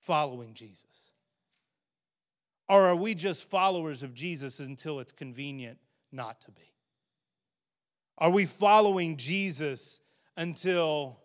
following 0.00 0.54
Jesus? 0.54 0.84
Or 2.68 2.86
are 2.88 2.96
we 2.96 3.14
just 3.14 3.48
followers 3.48 4.02
of 4.02 4.14
Jesus 4.14 4.60
until 4.60 5.00
it's 5.00 5.12
convenient 5.12 5.78
not 6.10 6.40
to 6.42 6.50
be? 6.50 6.62
Are 8.18 8.30
we 8.30 8.46
following 8.46 9.16
Jesus 9.16 10.00
until 10.36 11.18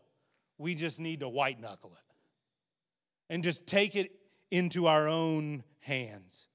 we 0.57 0.75
just 0.75 0.99
need 0.99 1.21
to 1.21 1.29
white 1.29 1.59
knuckle 1.59 1.91
it 1.91 3.33
and 3.33 3.43
just 3.43 3.67
take 3.67 3.95
it 3.95 4.11
into 4.51 4.87
our 4.87 5.07
own 5.07 5.63
hands? 5.81 6.47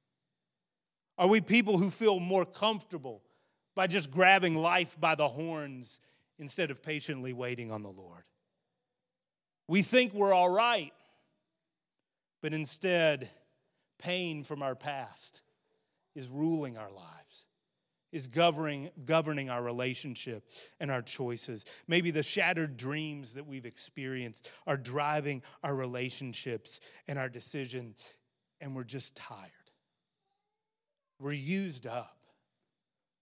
Are 1.19 1.29
we 1.29 1.41
people 1.41 1.79
who 1.79 1.91
feel 1.91 2.19
more 2.19 2.45
comfortable 2.45 3.23
by 3.75 3.87
just 3.87 4.11
grabbing 4.11 4.57
life 4.57 4.97
by 4.99 5.15
the 5.15 5.29
horns 5.29 6.01
instead 6.39 6.71
of 6.71 6.83
patiently 6.83 7.33
waiting 7.33 7.71
on 7.71 7.83
the 7.83 7.91
Lord? 7.91 8.25
We 9.69 9.83
think 9.83 10.13
we're 10.13 10.33
all 10.33 10.51
right, 10.51 10.93
but 12.43 12.53
instead, 12.53 13.31
pain 13.99 14.43
from 14.43 14.63
our 14.63 14.75
past 14.75 15.43
is 16.15 16.29
ruling 16.29 16.77
our 16.77 16.91
lives, 16.91 17.47
is 18.13 18.27
governing, 18.27 18.91
governing 19.05 19.49
our 19.49 19.63
relationship 19.63 20.49
and 20.79 20.91
our 20.91 21.03
choices. 21.03 21.65
Maybe 21.89 22.11
the 22.11 22.23
shattered 22.23 22.77
dreams 22.77 23.35
that 23.35 23.47
we've 23.47 23.67
experienced 23.67 24.51
are 24.67 24.77
driving 24.77 25.43
our 25.65 25.75
relationships 25.75 26.81
and 27.09 27.19
our 27.19 27.29
decisions, 27.29 28.15
and 28.61 28.77
we're 28.77 28.85
just 28.85 29.17
tired. 29.17 29.51
We're 31.19 31.33
used 31.33 31.87
up. 31.87 32.19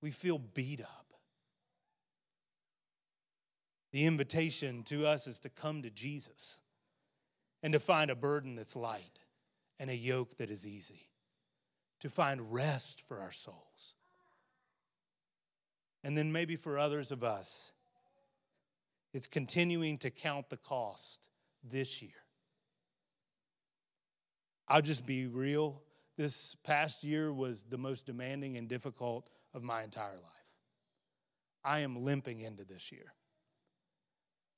We 0.02 0.10
feel 0.10 0.38
beat 0.38 0.80
up. 0.82 1.06
The 3.92 4.06
invitation 4.06 4.82
to 4.84 5.06
us 5.06 5.26
is 5.26 5.40
to 5.40 5.48
come 5.48 5.82
to 5.82 5.90
Jesus 5.90 6.60
and 7.62 7.72
to 7.72 7.80
find 7.80 8.10
a 8.10 8.14
burden 8.14 8.54
that's 8.54 8.76
light 8.76 9.18
and 9.78 9.90
a 9.90 9.96
yoke 9.96 10.36
that 10.38 10.50
is 10.50 10.66
easy, 10.66 11.08
to 12.00 12.08
find 12.08 12.52
rest 12.52 13.02
for 13.06 13.18
our 13.20 13.32
souls. 13.32 13.94
And 16.02 16.16
then 16.16 16.32
maybe 16.32 16.56
for 16.56 16.78
others 16.78 17.10
of 17.10 17.22
us, 17.22 17.72
it's 19.12 19.26
continuing 19.26 19.98
to 19.98 20.10
count 20.10 20.48
the 20.48 20.56
cost 20.56 21.28
this 21.62 22.00
year. 22.00 22.10
I'll 24.68 24.82
just 24.82 25.04
be 25.04 25.26
real. 25.26 25.82
This 26.16 26.54
past 26.64 27.02
year 27.02 27.32
was 27.32 27.64
the 27.68 27.78
most 27.78 28.06
demanding 28.06 28.56
and 28.56 28.68
difficult 28.68 29.28
of 29.52 29.62
my 29.62 29.82
entire 29.82 30.12
life. 30.12 30.46
I 31.64 31.80
am 31.80 32.04
limping 32.04 32.40
into 32.40 32.64
this 32.64 32.92
year. 32.92 33.12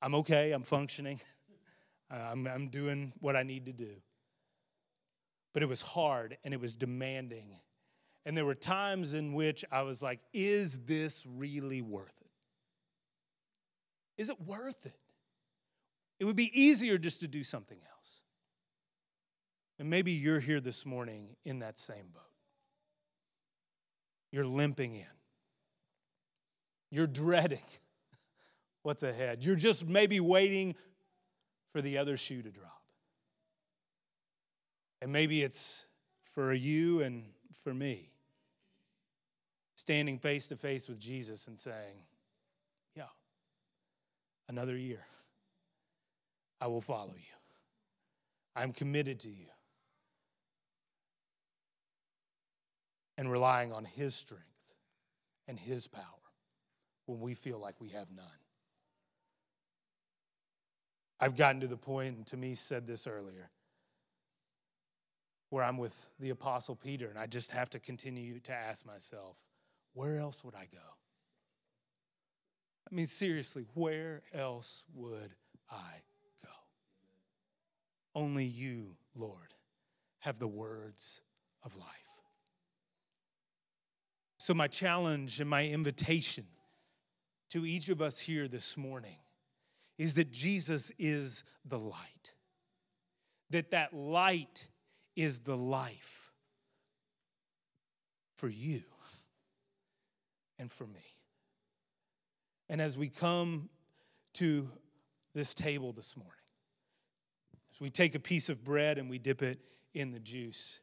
I'm 0.03 0.15
okay, 0.17 0.53
I'm 0.53 0.63
functioning, 0.63 1.21
I'm, 2.11 2.47
I'm 2.47 2.69
doing 2.69 3.13
what 3.21 3.37
I 3.37 3.43
need 3.43 3.67
to 3.67 3.73
do. 3.73 3.95
But 5.55 5.63
it 5.63 5.69
was 5.69 5.81
hard 5.81 6.37
and 6.45 6.53
it 6.53 6.61
was 6.61 6.77
demanding. 6.77 7.57
And 8.25 8.37
there 8.37 8.45
were 8.45 8.55
times 8.55 9.15
in 9.15 9.33
which 9.33 9.65
I 9.73 9.83
was 9.83 10.01
like, 10.01 10.21
is 10.33 10.79
this 10.85 11.27
really 11.27 11.83
worth 11.83 12.15
it? 12.21 12.31
Is 14.23 14.31
it 14.31 14.41
worth 14.41 14.87
it? 14.87 14.99
It 16.21 16.25
would 16.25 16.37
be 16.37 16.51
easier 16.61 16.99
just 16.99 17.21
to 17.21 17.29
do 17.29 17.43
something 17.43 17.79
else. 17.79 18.21
And 19.81 19.91
maybe 19.91 20.13
you're 20.13 20.39
here 20.39 20.61
this 20.61 20.87
morning 20.87 21.31
in 21.45 21.59
that 21.61 21.79
same 21.79 22.07
boat. 22.15 22.23
You're 24.31 24.47
limping 24.47 24.95
in. 24.95 25.07
You're 26.91 27.09
dreading 27.09 27.59
what's 28.85 29.03
ahead. 29.03 29.43
You're 29.43 29.57
just 29.57 29.85
maybe 29.85 30.21
waiting 30.21 30.77
for 31.73 31.83
the 31.83 31.99
other 31.99 32.17
shoe 32.17 32.43
to 32.43 32.51
drop. 32.51 32.83
And 35.01 35.13
maybe 35.13 35.43
it's 35.43 35.85
for 36.35 36.53
you 36.53 37.03
and 37.03 37.25
for 37.65 37.75
me 37.75 38.12
standing 39.83 40.17
face 40.17 40.47
to 40.47 40.55
face 40.55 40.89
with 40.89 41.01
Jesus 41.01 41.49
and 41.49 41.59
saying, 41.59 42.07
Yeah, 42.95 43.11
another 44.49 44.77
year. 44.77 45.05
I 46.61 46.69
will 46.69 46.81
follow 46.81 47.15
you. 47.17 47.35
I'm 48.55 48.73
committed 48.73 49.19
to 49.21 49.29
you. 49.29 49.47
And 53.19 53.29
relying 53.29 53.73
on 53.73 53.85
His 53.85 54.15
strength 54.15 54.45
and 55.49 55.59
His 55.59 55.89
power 55.89 56.05
when 57.07 57.19
we 57.19 57.35
feel 57.35 57.59
like 57.59 57.75
we 57.81 57.89
have 57.89 58.07
none. 58.15 58.27
I've 61.19 61.37
gotten 61.37 61.61
to 61.61 61.67
the 61.67 61.77
point, 61.77 62.17
and 62.19 62.27
to 62.27 62.37
me 62.37 62.55
said 62.55 62.87
this 62.87 63.09
earlier, 63.09 63.51
where 65.51 65.65
I'm 65.65 65.77
with 65.77 66.09
the 66.21 66.31
Apostle 66.31 66.77
Peter, 66.77 67.09
and 67.09 67.19
I 67.19 67.27
just 67.27 67.51
have 67.51 67.69
to 67.71 67.81
continue 67.81 68.39
to 68.39 68.53
ask 68.53 68.87
myself, 68.87 69.37
where 69.95 70.19
else 70.19 70.43
would 70.45 70.55
I 70.55 70.67
go? 70.73 70.79
I 72.91 72.95
mean, 72.95 73.07
seriously, 73.07 73.65
where 73.75 74.23
else 74.35 74.85
would 74.95 75.35
I 75.71 76.03
go? 76.43 76.51
Only 78.15 78.45
you, 78.45 78.97
Lord, 79.15 79.55
have 80.21 80.39
the 80.39 80.49
words 80.49 81.23
of 81.65 81.77
life. 81.77 81.89
So, 84.39 84.55
my 84.55 84.67
challenge 84.67 85.41
and 85.41 85.49
my 85.49 85.67
invitation 85.67 86.47
to 87.51 87.65
each 87.65 87.89
of 87.89 88.03
us 88.03 88.19
here 88.19 88.49
this 88.49 88.77
morning 88.77 89.19
is 89.99 90.15
that 90.15 90.31
Jesus 90.31 90.91
is 90.99 91.45
the 91.65 91.79
light. 91.79 92.35
That 93.51 93.71
that 93.71 93.95
light 93.95 94.69
is 95.15 95.41
the 95.41 95.57
life 95.57 96.31
for 98.35 98.49
you 98.49 98.83
and 100.63 100.73
for 100.73 100.87
me. 100.87 101.03
And 102.71 102.81
as 102.81 102.97
we 102.97 103.09
come 103.11 103.69
to 104.35 104.71
this 105.35 105.53
table 105.55 105.93
this 105.93 106.17
morning, 106.17 106.33
as 107.75 107.81
we 107.81 107.91
take 107.91 108.15
a 108.15 108.21
piece 108.21 108.49
of 108.49 108.65
bread 108.65 108.97
and 108.97 109.11
we 109.11 109.19
dip 109.19 109.43
it 109.43 109.59
in 109.93 110.13
the 110.13 110.21
juice, 110.21 110.79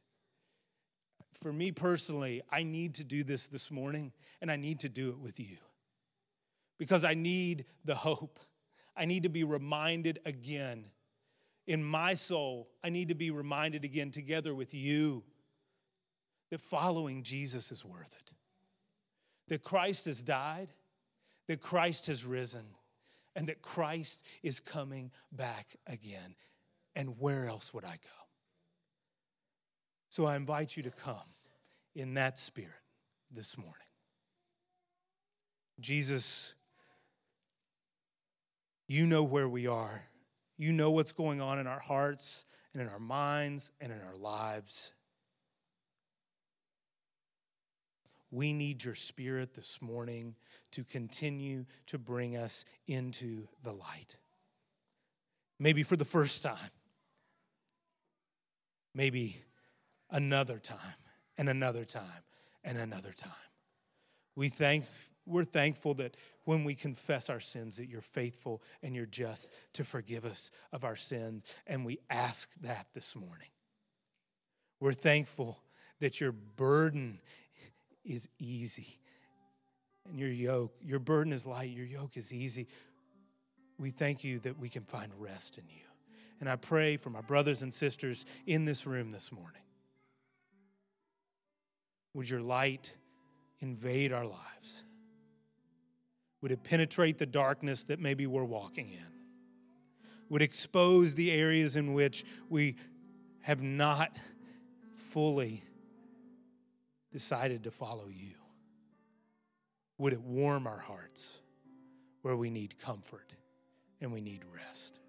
for 1.41 1.53
me 1.53 1.71
personally, 1.71 2.41
I 2.51 2.63
need 2.63 2.95
to 2.95 3.05
do 3.05 3.23
this 3.23 3.47
this 3.47 3.71
morning 3.71 4.11
and 4.41 4.51
I 4.51 4.57
need 4.57 4.81
to 4.81 4.89
do 4.89 5.09
it 5.09 5.17
with 5.17 5.39
you 5.39 5.55
because 6.77 7.05
I 7.05 7.13
need 7.13 7.63
the 7.85 7.95
hope. 7.95 8.39
I 8.97 9.05
need 9.05 9.23
to 9.23 9.29
be 9.29 9.45
reminded 9.45 10.19
again 10.25 10.85
in 11.67 11.83
my 11.83 12.15
soul, 12.15 12.67
I 12.83 12.89
need 12.89 13.09
to 13.09 13.15
be 13.15 13.31
reminded 13.31 13.85
again 13.85 14.11
together 14.11 14.53
with 14.53 14.73
you 14.73 15.23
that 16.49 16.59
following 16.59 17.21
Jesus 17.23 17.71
is 17.71 17.85
worth 17.85 18.11
it 18.19 18.28
that 19.49 19.63
Christ 19.63 20.05
has 20.05 20.23
died, 20.23 20.69
that 21.47 21.61
Christ 21.61 22.07
has 22.07 22.25
risen, 22.25 22.65
and 23.35 23.47
that 23.47 23.61
Christ 23.61 24.25
is 24.41 24.59
coming 24.59 25.11
back 25.31 25.75
again. 25.87 26.35
And 26.95 27.19
where 27.19 27.45
else 27.45 27.73
would 27.73 27.83
I 27.83 27.97
go? 28.01 28.19
So 30.09 30.25
I 30.25 30.35
invite 30.35 30.75
you 30.75 30.83
to 30.83 30.91
come 30.91 31.15
in 31.95 32.15
that 32.15 32.37
spirit 32.37 32.71
this 33.31 33.57
morning. 33.57 33.75
Jesus, 35.79 36.53
you 38.87 39.05
know 39.05 39.23
where 39.23 39.47
we 39.47 39.67
are. 39.67 40.01
You 40.57 40.73
know 40.73 40.91
what's 40.91 41.11
going 41.11 41.41
on 41.41 41.59
in 41.59 41.67
our 41.67 41.79
hearts 41.79 42.45
and 42.73 42.81
in 42.81 42.89
our 42.89 42.99
minds 42.99 43.71
and 43.79 43.91
in 43.91 43.99
our 44.01 44.17
lives. 44.17 44.91
We 48.31 48.53
need 48.53 48.83
your 48.83 48.95
spirit 48.95 49.53
this 49.53 49.81
morning 49.81 50.35
to 50.71 50.83
continue 50.83 51.65
to 51.87 51.97
bring 51.97 52.37
us 52.37 52.65
into 52.87 53.47
the 53.63 53.71
light. 53.71 54.17
Maybe 55.59 55.83
for 55.83 55.95
the 55.95 56.05
first 56.05 56.43
time, 56.43 56.71
maybe 58.93 59.37
another 60.09 60.59
time, 60.59 60.79
and 61.37 61.49
another 61.49 61.85
time, 61.85 62.23
and 62.63 62.77
another 62.77 63.11
time. 63.11 63.31
We 64.35 64.49
thank, 64.49 64.85
we're 65.25 65.43
thankful 65.43 65.95
that 65.95 66.15
when 66.45 66.63
we 66.63 66.75
confess 66.75 67.29
our 67.29 67.39
sins, 67.39 67.77
that 67.77 67.89
you're 67.89 68.01
faithful 68.01 68.61
and 68.81 68.95
you're 68.95 69.05
just 69.05 69.53
to 69.73 69.83
forgive 69.83 70.23
us 70.23 70.51
of 70.71 70.83
our 70.83 70.95
sins, 70.95 71.55
and 71.67 71.85
we 71.85 71.99
ask 72.09 72.53
that 72.61 72.87
this 72.93 73.15
morning. 73.15 73.49
We're 74.79 74.93
thankful 74.93 75.59
that 75.99 76.21
your 76.21 76.31
burden 76.31 77.19
is 78.09 78.27
easy. 78.39 78.99
And 80.09 80.19
your 80.19 80.29
yoke, 80.29 80.73
your 80.81 80.99
burden 80.99 81.31
is 81.31 81.45
light, 81.45 81.69
your 81.69 81.85
yoke 81.85 82.17
is 82.17 82.33
easy. 82.33 82.67
We 83.77 83.91
thank 83.91 84.23
you 84.23 84.39
that 84.39 84.59
we 84.59 84.67
can 84.67 84.83
find 84.83 85.11
rest 85.17 85.57
in 85.57 85.65
you. 85.69 85.83
And 86.39 86.49
I 86.49 86.55
pray 86.55 86.97
for 86.97 87.09
my 87.09 87.21
brothers 87.21 87.61
and 87.61 87.73
sisters 87.73 88.25
in 88.47 88.65
this 88.65 88.87
room 88.87 89.11
this 89.11 89.31
morning. 89.31 89.61
Would 92.15 92.29
your 92.29 92.41
light 92.41 92.95
invade 93.59 94.11
our 94.11 94.25
lives? 94.25 94.83
Would 96.41 96.51
it 96.51 96.63
penetrate 96.63 97.17
the 97.17 97.25
darkness 97.25 97.83
that 97.85 97.99
maybe 97.99 98.25
we're 98.25 98.43
walking 98.43 98.89
in? 98.89 99.13
Would 100.29 100.41
expose 100.41 101.13
the 101.13 101.31
areas 101.31 101.75
in 101.75 101.93
which 101.93 102.23
we 102.49 102.75
have 103.41 103.61
not 103.61 104.17
fully 104.95 105.63
decided 107.11 107.63
to 107.63 107.71
follow 107.71 108.07
you? 108.07 108.35
Would 109.97 110.13
it 110.13 110.21
warm 110.21 110.67
our 110.67 110.79
hearts 110.79 111.39
where 112.21 112.35
we 112.35 112.49
need 112.49 112.79
comfort 112.79 113.35
and 114.01 114.11
we 114.11 114.21
need 114.21 114.43
rest? 114.55 114.99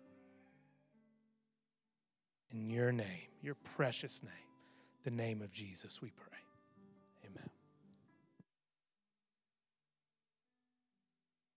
In 2.53 2.69
your 2.69 2.91
name, 2.91 3.29
your 3.43 3.55
precious 3.77 4.23
name, 4.23 4.33
the 5.05 5.11
name 5.11 5.43
of 5.43 5.53
Jesus, 5.53 6.03
we 6.03 6.11
pray. 6.11 6.27